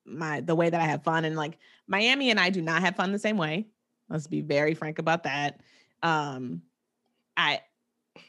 [0.05, 1.25] my the way that I have fun.
[1.25, 3.67] And like Miami and I do not have fun the same way.
[4.09, 5.61] Let's be very frank about that.
[6.03, 6.63] Um,
[7.37, 7.61] I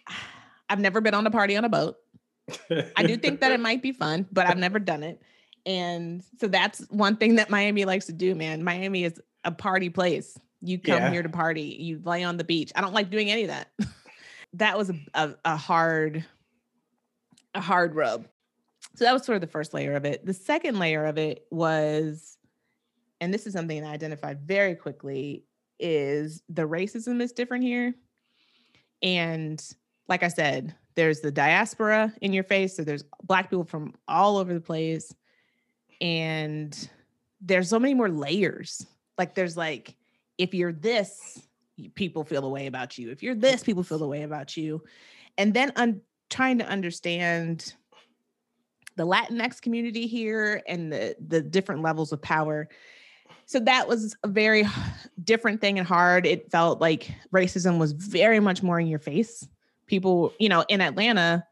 [0.69, 1.97] I've never been on a party on a boat.
[2.95, 5.21] I do think that it might be fun, but I've never done it.
[5.65, 8.63] And so that's one thing that Miami likes to do, man.
[8.63, 10.37] Miami is a party place.
[10.61, 11.11] You come yeah.
[11.11, 12.71] here to party, you lay on the beach.
[12.75, 13.71] I don't like doing any of that.
[14.53, 16.25] that was a, a, a hard,
[17.53, 18.27] a hard rub.
[18.95, 20.25] So that was sort of the first layer of it.
[20.25, 22.37] The second layer of it was,
[23.19, 25.45] and this is something I identified very quickly,
[25.79, 27.93] is the racism is different here.
[29.01, 29.63] And
[30.07, 32.75] like I said, there's the diaspora in your face.
[32.75, 35.13] So there's black people from all over the place.
[36.01, 36.89] And
[37.39, 38.85] there's so many more layers.
[39.17, 39.95] Like there's like,
[40.37, 41.41] if you're this,
[41.95, 43.09] people feel a way about you.
[43.09, 44.83] If you're this, people feel a way about you.
[45.37, 47.73] And then un- trying to understand
[49.01, 52.69] the Latinx community here and the the different levels of power.
[53.47, 54.63] So that was a very
[55.23, 56.25] different thing and hard.
[56.25, 59.47] It felt like racism was very much more in your face.
[59.87, 61.45] People, you know, in Atlanta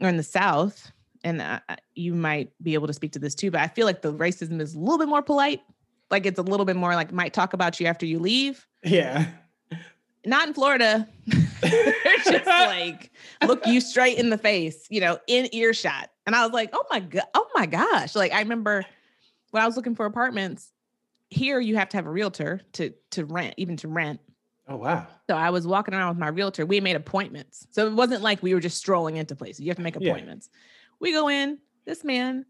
[0.00, 0.90] or in the South,
[1.24, 1.60] and uh,
[1.94, 4.60] you might be able to speak to this too, but I feel like the racism
[4.60, 5.62] is a little bit more polite.
[6.10, 8.66] Like it's a little bit more like might talk about you after you leave.
[8.82, 9.26] Yeah.
[10.24, 11.08] Not in Florida.
[11.60, 13.10] They're just like
[13.46, 16.10] look you straight in the face, you know, in earshot.
[16.26, 18.14] And I was like, oh my god, oh my gosh.
[18.14, 18.84] Like I remember
[19.50, 20.72] when I was looking for apartments,
[21.30, 24.20] here you have to have a realtor to to rent, even to rent.
[24.68, 25.06] Oh wow.
[25.28, 26.66] So I was walking around with my realtor.
[26.66, 27.66] We made appointments.
[27.70, 29.60] So it wasn't like we were just strolling into places.
[29.60, 30.50] You have to make appointments.
[30.52, 30.58] Yeah.
[31.00, 32.44] We go in, this man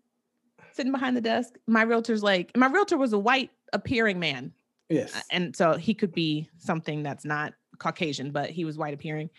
[0.72, 1.54] sitting behind the desk.
[1.66, 4.52] My realtor's like, my realtor was a white appearing man.
[4.88, 5.22] Yes.
[5.31, 9.31] And so he could be something that's not Caucasian, but he was white appearing.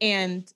[0.00, 0.52] And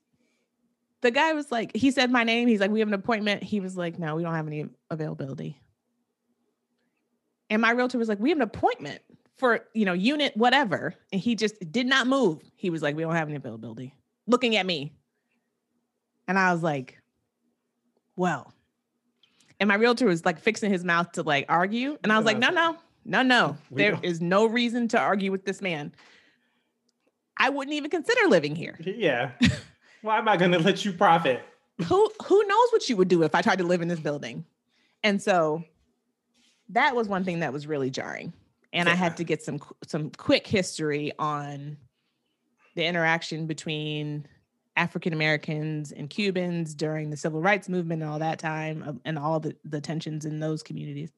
[1.01, 2.49] the guy was like, he said my name.
[2.49, 3.43] He's like, we have an appointment.
[3.43, 5.61] He was like, no, we don't have any availability.
[7.51, 9.03] And my realtor was like, we have an appointment
[9.37, 10.95] for, you know, unit whatever.
[11.13, 12.41] And he just did not move.
[12.57, 13.95] He was like, we don't have any availability.
[14.27, 14.95] Looking at me.
[16.27, 16.99] And I was like,
[18.17, 18.53] well.
[19.61, 21.99] And my realtor was like fixing his mouth to like argue.
[22.03, 23.57] And I was like, no, no, no, no.
[23.71, 25.93] There is no reason to argue with this man.
[27.37, 28.79] I wouldn't even consider living here.
[28.85, 29.33] Yeah.
[30.03, 31.43] Why am I going to let you profit?
[31.83, 34.45] who who knows what you would do if I tried to live in this building?
[35.03, 35.65] And so
[36.71, 38.33] that was one thing that was really jarring.
[38.73, 38.93] And yeah.
[38.93, 41.77] I had to get some some quick history on
[42.75, 44.27] the interaction between
[44.77, 49.19] African Americans and Cubans during the civil rights movement and all that time um, and
[49.19, 51.13] all the, the tensions in those communities.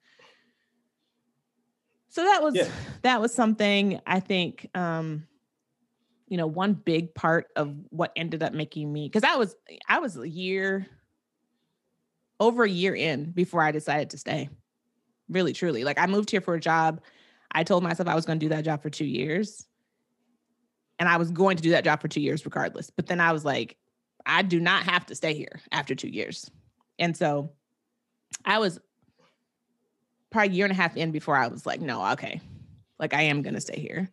[2.08, 2.68] So that was yeah.
[3.02, 5.26] that was something I think um
[6.28, 9.54] you know one big part of what ended up making me because I was
[9.88, 10.86] I was a year
[12.40, 14.48] over a year in before I decided to stay.
[15.28, 15.84] Really truly.
[15.84, 17.00] Like I moved here for a job.
[17.50, 19.66] I told myself I was going to do that job for 2 years.
[20.98, 22.90] And I was going to do that job for 2 years regardless.
[22.90, 23.76] But then I was like
[24.24, 26.50] I do not have to stay here after 2 years.
[26.98, 27.52] And so
[28.44, 28.80] I was
[30.30, 32.40] probably a year and a half in before I was like no, okay.
[32.98, 34.10] Like I am going to stay here.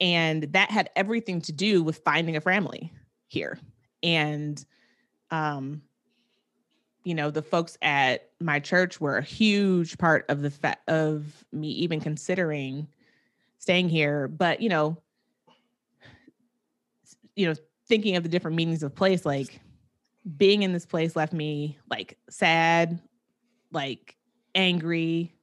[0.00, 2.92] And that had everything to do with finding a family
[3.26, 3.58] here.
[4.02, 4.62] And,
[5.30, 5.82] um,
[7.04, 11.44] you know, the folks at my church were a huge part of the fa- of
[11.52, 12.88] me even considering
[13.58, 14.26] staying here.
[14.26, 14.96] But, you know,
[17.36, 17.54] you know,
[17.86, 19.60] thinking of the different meanings of place, like
[20.36, 23.00] being in this place left me like sad,
[23.70, 24.16] like
[24.54, 25.34] angry,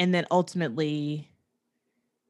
[0.00, 1.30] and then ultimately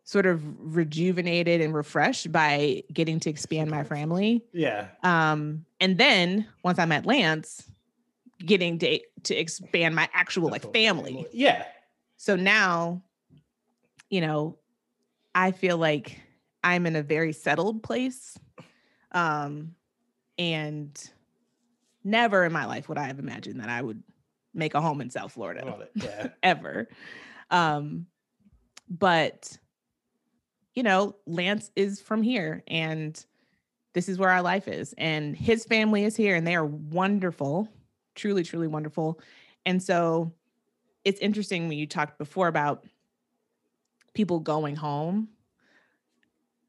[0.02, 4.44] sort of rejuvenated and refreshed by getting to expand my family.
[4.52, 4.88] Yeah.
[5.04, 7.70] Um, and then once I met Lance,
[8.44, 11.26] getting to to expand my actual like family.
[11.32, 11.64] Yeah.
[12.16, 13.04] So now,
[14.08, 14.58] you know,
[15.32, 16.20] I feel like
[16.64, 18.36] I'm in a very settled place.
[19.12, 19.76] Um,
[20.38, 21.10] and
[22.02, 24.02] never in my life would I have imagined that I would
[24.52, 25.86] make a home in South Florida.
[25.94, 26.28] Yeah.
[26.42, 26.88] ever.
[27.50, 28.06] Um,
[28.88, 29.56] but
[30.74, 33.24] you know, Lance is from here and
[33.92, 34.94] this is where our life is.
[34.96, 37.68] And his family is here and they are wonderful.
[38.14, 39.20] truly, truly wonderful.
[39.66, 40.32] And so
[41.04, 42.84] it's interesting when you talked before about
[44.14, 45.28] people going home.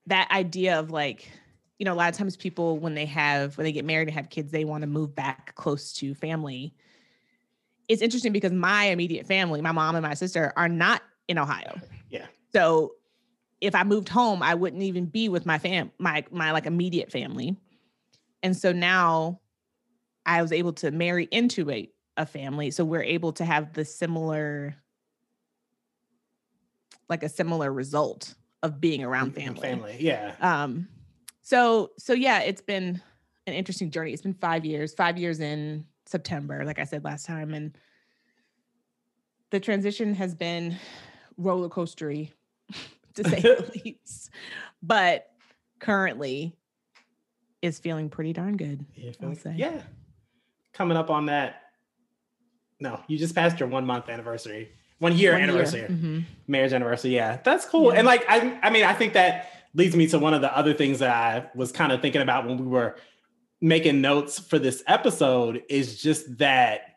[0.07, 1.29] That idea of like,
[1.77, 4.15] you know, a lot of times people when they have when they get married and
[4.15, 6.73] have kids, they want to move back close to family.
[7.91, 11.77] It's interesting because my immediate family, my mom and my sister, are not in Ohio.
[12.09, 12.25] Yeah.
[12.53, 12.93] So
[13.59, 17.11] if I moved home, I wouldn't even be with my fam my my like immediate
[17.11, 17.57] family.
[18.43, 19.41] And so now
[20.25, 22.71] I was able to marry into a, a family.
[22.71, 24.73] So we're able to have the similar
[27.09, 29.59] like a similar result of being around family.
[29.59, 30.35] Family, yeah.
[30.39, 30.87] Um
[31.41, 33.01] so so yeah, it's been
[33.47, 34.13] an interesting journey.
[34.13, 37.75] It's been 5 years, 5 years in September, like I said last time and
[39.49, 40.77] the transition has been
[41.37, 42.31] roller coastery
[43.15, 44.29] to say the least.
[44.83, 45.29] But
[45.79, 46.55] currently
[47.61, 48.85] is feeling pretty darn good.
[48.95, 49.53] Yeah, I'll say.
[49.57, 49.81] yeah.
[50.73, 51.61] Coming up on that.
[52.79, 55.49] No, you just passed your one month anniversary, one year One year.
[55.49, 56.23] anniversary, Mhm.
[56.47, 57.11] marriage anniversary.
[57.13, 57.91] Yeah, that's cool.
[57.93, 57.99] Yeah.
[57.99, 60.73] And like, I, I mean, I think that leads me to one of the other
[60.73, 62.95] things that I was kind of thinking about when we were
[63.61, 66.95] making notes for this episode is just that,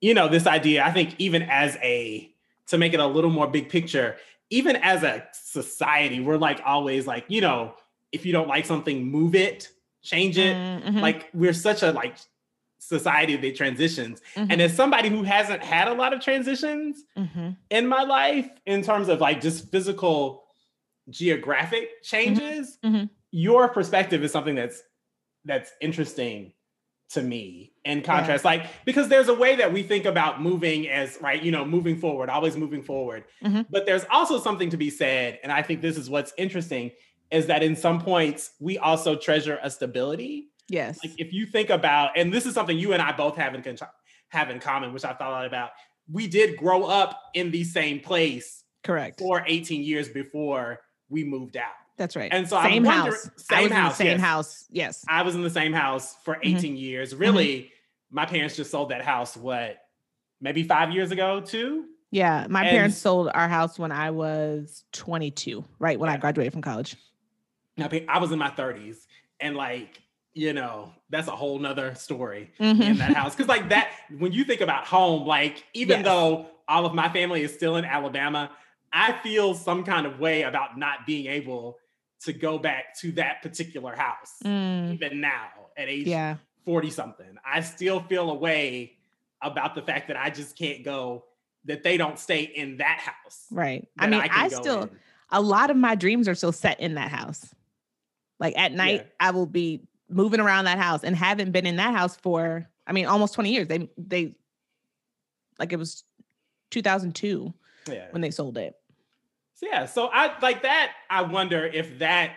[0.00, 0.82] you know, this idea.
[0.84, 2.32] I think even as a
[2.68, 4.16] to make it a little more big picture,
[4.50, 7.74] even as a society, we're like always like, you know,
[8.12, 9.68] if you don't like something, move it,
[10.02, 10.56] change it.
[10.56, 11.00] Mhm.
[11.00, 12.16] Like we're such a like
[12.78, 14.20] society that transitions.
[14.36, 14.52] Mhm.
[14.52, 17.56] And as somebody who hasn't had a lot of transitions Mhm.
[17.70, 20.44] in my life in terms of like just physical
[21.10, 23.10] geographic changes, Mhm.
[23.32, 24.82] your perspective is something that's
[25.46, 26.52] that's interesting
[27.08, 31.16] to me in contrast like because there's a way that we think about moving as
[31.20, 33.64] right you know moving forward always moving forward Mhm.
[33.70, 36.90] but there's also something to be said and i think this is what's interesting
[37.30, 40.98] is that in some points we also treasure a stability Yes.
[41.04, 43.62] like if you think about and this is something you and i both have in
[43.62, 43.76] con-
[44.30, 45.70] have in common which i thought a lot about
[46.10, 49.20] we did grow up in the same place Correct.
[49.20, 52.30] for 18 years before we moved out That's right.
[52.32, 53.30] and so I'm same house.
[53.50, 54.20] I same was in house, the same yes.
[54.20, 54.64] house.
[54.70, 55.04] Yes.
[55.08, 56.56] I was in the same house for Mm-hmm.
[56.56, 57.14] 18 years.
[57.14, 57.70] Really,
[58.10, 59.78] my parents just sold that house, what,
[60.40, 61.86] maybe five years ago, too?
[62.10, 62.46] Yeah.
[62.50, 66.62] My And- parents sold our house when I was 22, right when I graduated from
[66.62, 66.96] college.
[67.76, 69.06] Now, I was in my 30s.
[69.40, 70.00] And, like,
[70.34, 72.80] you know, that's a whole nother story Mhm.
[72.82, 73.34] in that house.
[73.34, 76.04] Cause, like, that, when you think about home, like, even Yes.
[76.04, 78.50] though all of my family is still in Alabama,
[78.92, 81.76] I feel some kind of way about not being able
[82.24, 86.36] to go back to that particular house, Mm, even now at age yeah.
[86.64, 87.36] 40 something.
[87.44, 88.94] I still feel a way
[89.42, 91.24] about the fact that I just can't go,
[91.66, 93.44] that they don't stay in that house.
[93.50, 93.86] Right.
[93.98, 94.90] I mean, can I, still, in.
[95.30, 97.54] a lot of my dreams are still set in that house.
[98.40, 99.10] Like at night, Yeah.
[99.20, 102.92] I will be moving around that house and haven't been in that house for, I
[102.92, 103.68] mean, almost 20 years.
[103.68, 104.34] They, they,
[105.58, 106.04] like it was
[106.70, 107.52] 2002
[107.88, 108.06] Yeah.
[108.10, 108.74] when they sold it.
[109.56, 110.92] So yeah, so I like that.
[111.08, 112.32] I wonder if that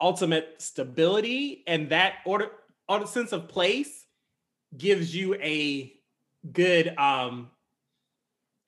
[0.00, 2.50] ultimate stability and that order,
[2.88, 4.06] order sense of place
[4.76, 5.92] gives you a
[6.50, 7.50] good um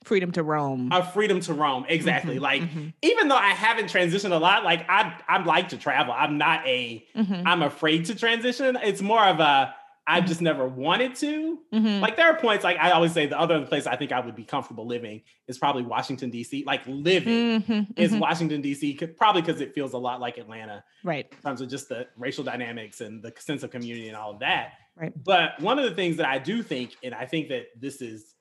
[0.05, 0.89] Freedom to roam.
[0.93, 1.85] a freedom to roam.
[1.89, 2.37] Exactly.
[2.37, 5.77] Mhm, Like mhm, even though I haven't transitioned a lot, like I I like to
[5.77, 6.15] travel.
[6.17, 8.77] I'm not a mhm, I'm afraid to transition.
[8.83, 9.75] It's more of a
[10.07, 10.29] I've Mhm.
[10.29, 11.59] just never wanted to.
[11.73, 12.01] mhm.
[12.01, 14.35] Like there are points, like I always say, the other place I think I would
[14.35, 16.65] be comfortable living is probably Washington D.C.
[16.67, 18.19] Like living Mhm, is mhm.
[18.21, 18.95] Washington D.C.
[19.17, 21.27] Probably because it feels a lot like Atlanta right.
[21.31, 24.41] in terms of just the racial dynamics and the sense of community and all of
[24.41, 24.73] that.
[24.97, 25.13] Right.
[25.25, 28.35] But one of the things that I do think, and I think that this is,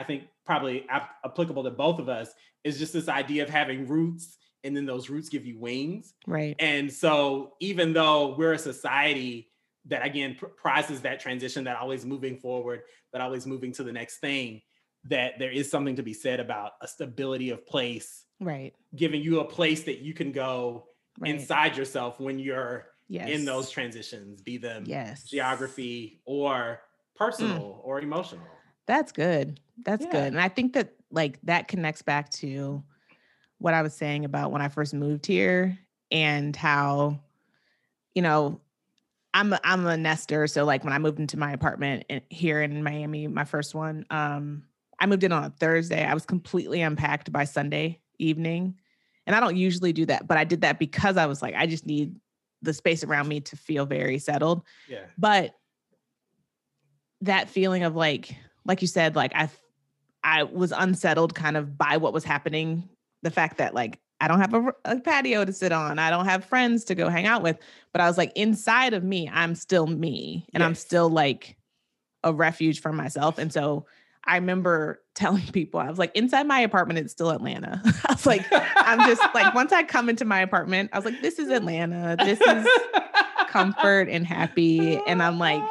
[0.00, 2.32] I think probably ap- applicable to both of us,
[2.64, 6.14] is just this idea of having roots, and then those roots give you wings.
[6.26, 6.56] Right.
[6.58, 9.50] And so, even though we're a society
[9.86, 12.82] that again pr- prizes that transition, that always moving forward,
[13.12, 14.62] that always moving to the next thing,
[15.04, 18.74] that there is something to be said about a stability of place, Right.
[18.96, 21.34] giving you a place that you can go Right.
[21.34, 23.28] inside yourself when you're yes.
[23.28, 25.24] in those transitions, be them Yes.
[25.28, 26.80] geography or
[27.14, 27.86] personal mm.
[27.86, 28.46] or emotional.
[28.86, 29.60] That's good.
[29.84, 30.12] That's Yeah.
[30.12, 30.26] good.
[30.32, 32.82] And I think that like that connects back to
[33.58, 35.78] what I was saying about when I first moved here
[36.10, 37.20] and how,
[38.14, 38.60] you know,
[39.34, 40.46] I'm a, I'm a nester.
[40.46, 44.06] So like when I moved into my apartment in, here in Miami, my first one,
[44.08, 44.62] um,
[44.98, 46.04] I moved in on a Thursday.
[46.04, 48.76] I was completely unpacked by Sunday evening.
[49.26, 51.66] And I don't usually do that, but I did that because I was like, I
[51.66, 52.14] just need
[52.62, 55.04] the space around me to feel very settled Yeah.
[55.18, 55.54] but
[57.20, 59.48] that feeling of like like you said like i
[60.22, 62.88] i was unsettled kind of by what was happening
[63.22, 64.54] the fact that like i don't have
[64.84, 67.58] a patio to sit on i don't have friends to go hang out with
[67.92, 71.56] but i was like inside of me i'm still me and i'm still like
[72.24, 73.38] a refuge for myself.
[73.38, 73.86] And so
[74.24, 77.80] I remember telling people, I was like, inside my apartment, it's still Atlanta.
[78.06, 81.22] I was like, I'm just like, once I come into my apartment, I was like,
[81.22, 82.16] this is Atlanta.
[82.18, 82.66] This is
[83.48, 84.96] comfort and happy.
[85.06, 85.62] And I'm like,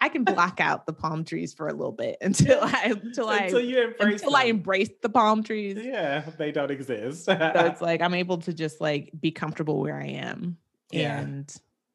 [0.00, 3.38] I can block out the palm trees for a little bit until I until I
[3.38, 5.78] until you embrace until I embrace the palm trees.
[5.80, 7.24] Yeah, they don't exist.
[7.24, 10.56] so it's like I'm able to just like be comfortable where I am.
[10.90, 11.18] Yeah.
[11.20, 11.54] And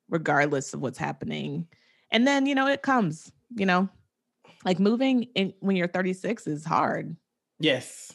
[0.09, 1.67] regardless of what's happening.
[2.11, 3.89] And then, you know, it comes, you know,
[4.65, 7.15] like moving in when you're 36 is hard.
[7.59, 8.13] yes.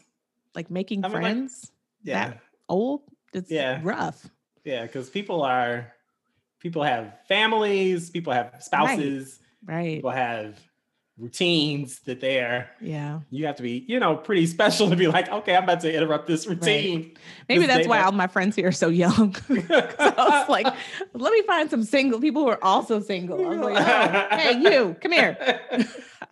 [0.54, 1.72] Like making I mean, like, friends
[2.02, 2.28] Yeah.
[2.28, 3.80] that old, it's Yeah.
[3.82, 4.28] rough.
[4.64, 5.92] Yeah, because people are
[6.58, 9.96] people have families, people have spouses, Right.
[9.96, 10.58] people have
[11.18, 13.20] routines that they're Yeah.
[13.30, 15.92] you have to be, you know, pretty special to be like, okay, I'm about to
[15.92, 17.16] interrupt this routine.
[17.48, 19.34] Maybe This that's why all my friends here are so young.
[19.50, 20.66] I was like,
[21.14, 23.44] let me find some single people who are also single.
[23.44, 25.36] I was like, oh, hey, you, come here.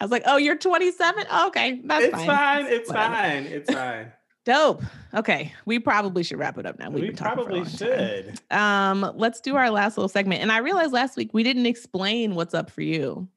[0.01, 1.25] I was like, oh, you're 27?
[1.47, 2.27] okay, that's it's fine.
[2.27, 2.67] fine.
[2.67, 3.15] It's Whatever.
[3.15, 3.43] fine.
[3.47, 4.13] It's fine.
[4.47, 4.85] Dope.
[5.13, 6.89] Okay, we probably should wrap it up now.
[6.89, 8.35] We've we been talking for a probably time.
[8.39, 8.57] should.
[8.57, 10.41] Um, let's do our last little segment.
[10.41, 13.29] And I realized last week we didn't explain what's up for you.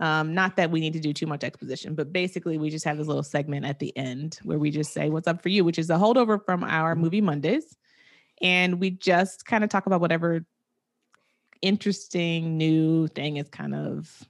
[0.00, 2.96] Um, not that we need to do too much exposition, but basically we just have
[2.96, 5.78] this little segment at the end where we just say what's up for you, which
[5.78, 7.76] is a holdover from our movie Mondays.
[8.40, 10.46] And we just kind of talk about whatever
[11.60, 14.26] interesting new thing is kind of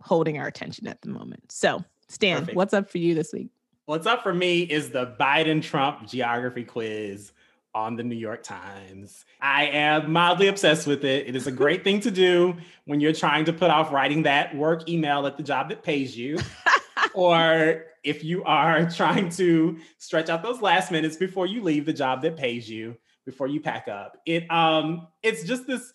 [0.00, 1.52] holding our attention at the moment.
[1.52, 2.56] So, Stan, Perfect.
[2.56, 3.48] what's up for you this week?
[3.86, 7.32] What's up for me is the Biden Trump geography quiz
[7.74, 9.26] on the New York Times.
[9.42, 11.26] I am mildly obsessed with it.
[11.26, 12.56] It is a great thing to do
[12.86, 16.16] when you're trying to put off writing that work email at the job that pays
[16.16, 16.38] you,
[17.14, 21.92] or if you are trying to stretch out those last minutes before you leave the
[21.92, 24.16] job that pays you, before you pack up.
[24.24, 25.92] It um it's just this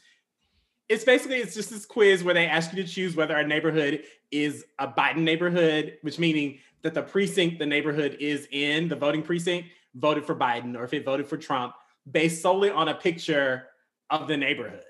[0.89, 4.03] it's basically it's just this quiz where they ask you to choose whether a neighborhood
[4.31, 9.21] is a Biden neighborhood, which meaning that the precinct the neighborhood is in, the voting
[9.21, 11.73] precinct, voted for Biden, or if it voted for Trump,
[12.09, 13.67] based solely on a picture
[14.09, 14.83] of the neighborhood.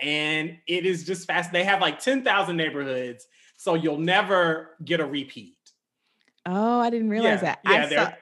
[0.00, 1.52] And it is just fast.
[1.52, 5.56] They have like 10,000 neighborhoods, so you'll never get a repeat.
[6.46, 7.58] Oh, I didn't realize Yeah, that.
[7.64, 8.12] yeah, I saw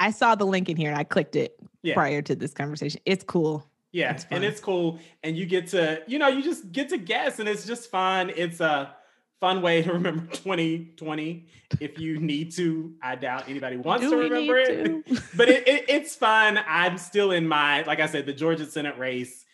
[0.00, 1.94] I saw the link in here and I clicked it Yeah.
[1.94, 3.00] prior to this conversation.
[3.04, 3.68] It's cool.
[3.90, 5.00] Yeah, That's and it's cool.
[5.22, 8.30] And you get to, you know, you just get to guess, and it's just fun.
[8.34, 8.94] It's a
[9.40, 11.46] fun way to remember 2020.
[11.80, 15.06] If you need to, I doubt anybody wants Do to remember it.
[15.06, 15.20] to?
[15.36, 16.58] but it, it, it's fun.
[16.66, 19.44] I'm still in my, like I said, the Georgia Senate race,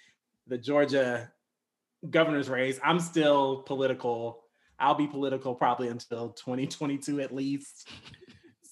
[0.46, 1.30] the Georgia
[2.08, 2.78] governor's race.
[2.84, 4.44] I'm still political.
[4.78, 7.88] I'll be political probably until 2022 at least.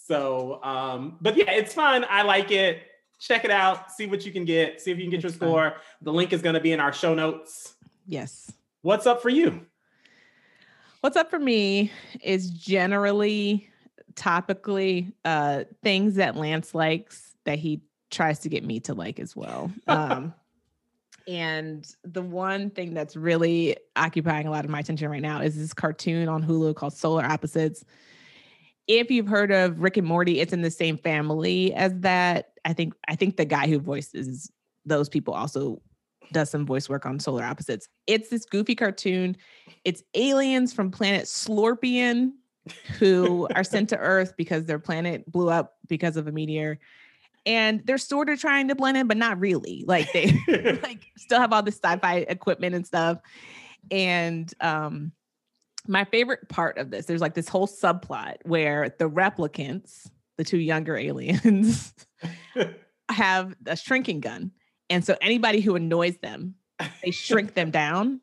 [0.07, 2.05] So, um, but yeah, it's fun.
[2.09, 2.83] I like it.
[3.21, 3.93] Check it out.
[3.93, 4.81] See what you can get.
[4.81, 5.49] See if you can get It's your fun.
[5.49, 5.75] score.
[6.03, 7.75] The link is going to be in our show notes.
[8.07, 8.53] yes.
[8.83, 9.65] What's up for you?
[11.03, 11.90] What's up for me
[12.22, 13.68] is generally
[14.14, 17.82] topically uh things that Lance likes that he
[18.12, 19.72] tries to get me to like as well.
[19.88, 20.32] Um
[21.26, 25.57] and the one thing that's really occupying a lot of my attention right now is
[25.57, 27.84] this cartoon on Hulu called Solar Opposites.
[28.86, 32.53] If you've heard of Rick and Morty, it's in the same family as that.
[32.64, 34.53] I think I think the guy who voices
[34.86, 35.82] those people also
[36.33, 37.89] does some voice work on Solar Opposites.
[38.07, 39.37] It's this goofy cartoon.
[39.85, 42.33] It's aliens from planet Slorpian
[42.99, 46.78] who are sent to Earth because their planet blew up because of a meteor.
[47.45, 49.85] And they're sort of trying to blend in, but not really.
[49.87, 50.33] Like they
[50.83, 53.18] like still have all this sci-fi equipment and stuff.
[53.91, 55.12] And um
[55.89, 60.09] my favorite part of this, there's like this whole subplot where the replicants,
[60.39, 61.93] the two younger aliens,
[63.09, 64.53] have a shrinking gun.
[64.93, 66.55] And so anybody who annoys them,
[67.03, 68.20] they shrink them down.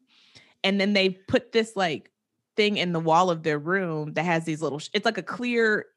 [0.64, 2.12] And then they put this like
[2.56, 5.88] thing in the wall of their room that has these little, it's like a clear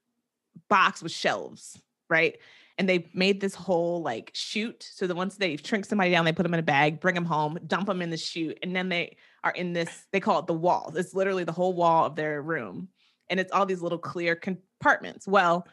[0.71, 2.39] box with shelves, right?
[2.79, 6.33] And they made this whole like chute so that once they shrink somebody down, they
[6.33, 8.89] put them in a bag, bring them home, dump them in the chute, and then
[8.89, 10.91] they are in this, they call it the wall.
[10.97, 12.89] It's literally the whole wall of their room.
[13.29, 15.29] And it's all these little clear compartments.
[15.29, 15.67] Well,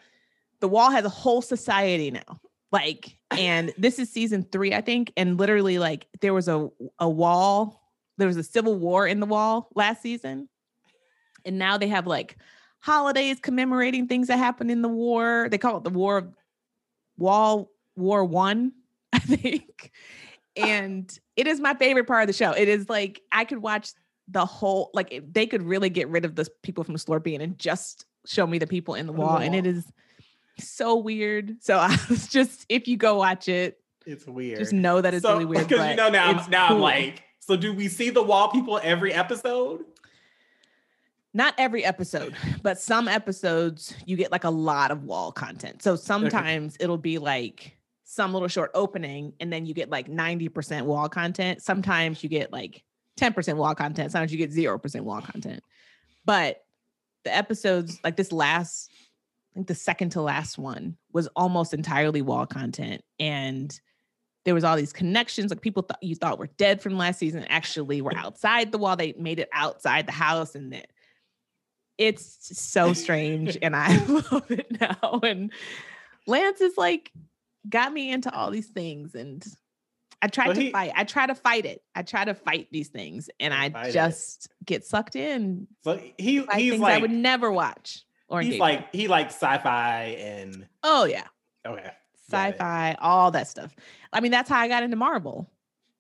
[0.60, 2.42] the wall has a whole society now.
[2.72, 5.12] Like, and this is season three, I think.
[5.18, 6.70] And literally, like, there was a
[7.00, 7.82] a wall,
[8.18, 10.50] there was a civil war in the wall last season.
[11.46, 12.38] And now they have like
[12.80, 15.48] holidays commemorating things that happened in the war.
[15.50, 16.36] They call it the War of
[17.18, 18.74] Wall War One,
[19.14, 19.92] I think.
[20.56, 22.52] And it is my favorite part of the show.
[22.52, 23.92] It is like I could watch
[24.28, 28.06] the whole like they could really get rid of the people from Slorpian and just
[28.26, 29.38] show me the people in the 'em in wall.
[29.38, 29.76] And it wall.
[29.76, 29.92] is
[30.60, 31.62] so weird.
[31.62, 34.60] So I was just if you go watch it, it's weird.
[34.60, 35.64] just know that it's so, really weird.
[35.68, 39.14] Because you know now, now I'm like, so do we see the wall people every
[39.14, 39.86] episode?
[41.34, 45.84] not every episode, but some episodes you get like a lot of wall content.
[45.84, 50.86] So sometimes it'll be like some little short opening and then you get like 90%
[50.86, 51.62] wall content.
[51.62, 52.84] Sometimes you get like
[53.20, 54.12] 10% wall content.
[54.12, 55.62] Sometimes you get 0% wall content.
[56.26, 56.64] But
[57.24, 58.90] the episodes like this last
[59.52, 63.78] I think the second to last one was almost entirely wall content and
[64.46, 67.44] there was all these connections like people thought you thought were dead from last season
[67.50, 70.88] actually were outside the wall they made it outside the house and that
[71.98, 75.52] it's so strange and i love it now and
[76.28, 77.12] lance is like
[77.68, 79.46] got me into all these things and
[80.22, 82.70] i tried Well, to he- fight i try to fight it i try to fight
[82.72, 83.92] these things and i Fight it.
[83.92, 88.94] just get sucked in But he he's things i would never watch or he's like
[88.94, 91.28] he likes sci-fi and oh yeah
[91.66, 91.92] okay.
[92.32, 93.76] Sci-fi, all that stuff.
[94.14, 95.50] I mean, that's how I got into Marvel,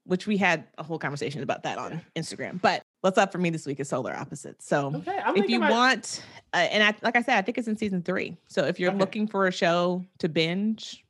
[0.04, 2.62] which we had a whole conversation about that on Instagram.
[2.62, 4.68] But what's up for me this week is Solar Opposites.
[4.68, 6.22] So Okay, if you want,
[6.54, 8.38] uh, and I, like I said, I think it's in season three.
[8.48, 9.00] So if you're Okay.
[9.00, 11.04] looking for a show to binge,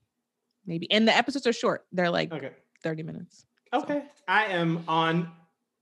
[0.65, 1.86] maybe, and the episodes are short.
[1.91, 2.51] They're like Okay.
[2.82, 3.45] 30 minutes.
[3.74, 4.03] Okay.
[4.30, 5.30] I am on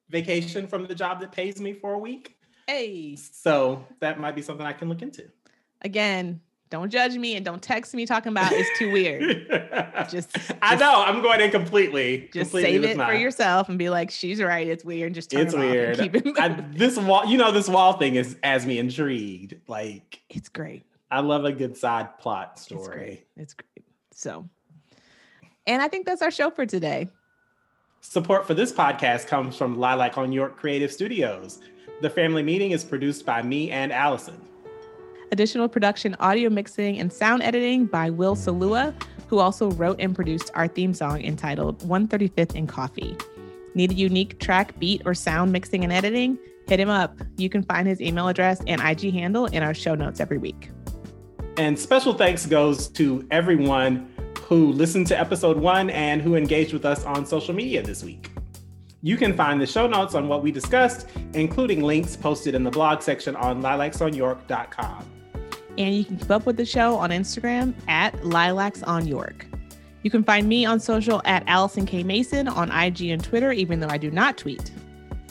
[0.10, 2.37] vacation from the job that pays me for a week.
[2.68, 5.24] Hey, So that might be something I can look into.
[5.82, 9.48] again, don't judge me and don't text me talking about it's too weird.
[10.12, 12.30] Just, I know I'm going in completely.
[12.34, 14.68] Just completely save it for yourself and be like, she's right.
[14.68, 15.14] It's weird.
[15.14, 15.98] Just It's it weird.
[15.98, 19.56] Keep it I, this wall, you know, this wall thing is as me intrigued.
[19.70, 20.84] Like it's great.
[21.10, 22.86] I love a good side plot It's story.
[22.98, 23.28] great.
[23.38, 23.86] It's great.
[24.12, 24.50] So,
[25.66, 27.08] and I think that's our show for today.
[28.02, 31.60] Support for this podcast comes from Lilac on York Creative Studios.
[32.02, 34.40] The family meeting is produced by me and Alison.
[35.32, 38.94] Additional production, audio mixing, and sound editing by Will Salua,
[39.28, 43.18] who also wrote and produced our theme song entitled 135th in Coffee.
[43.76, 46.38] Need a unique track, beat, or sound mixing and editing?
[46.68, 47.18] Hit him up.
[47.38, 50.72] You can find his email address and IG handle in our show notes every week.
[51.58, 54.10] And special thanks goes to everyone
[54.44, 58.32] who listened to episode one and who engaged with us on social media this week.
[59.08, 62.70] You can find the show notes on what we discussed, including links posted in the
[62.70, 65.06] blog section on lilacsonyork.com.
[65.78, 69.46] And you can keep up with the show on Instagram at Lilacs on York.
[70.04, 72.04] You can find me on social at Alison K.
[72.04, 74.74] Mason on IG and Twitter, even though I do not tweet.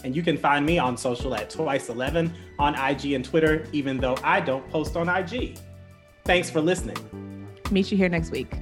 [0.05, 4.17] And you can find me on social at Twice11 on IG and Twitter, even though
[4.25, 5.59] I don't post on IG.
[6.25, 6.97] Thanks for listening.
[7.71, 8.55] Meet you here next week.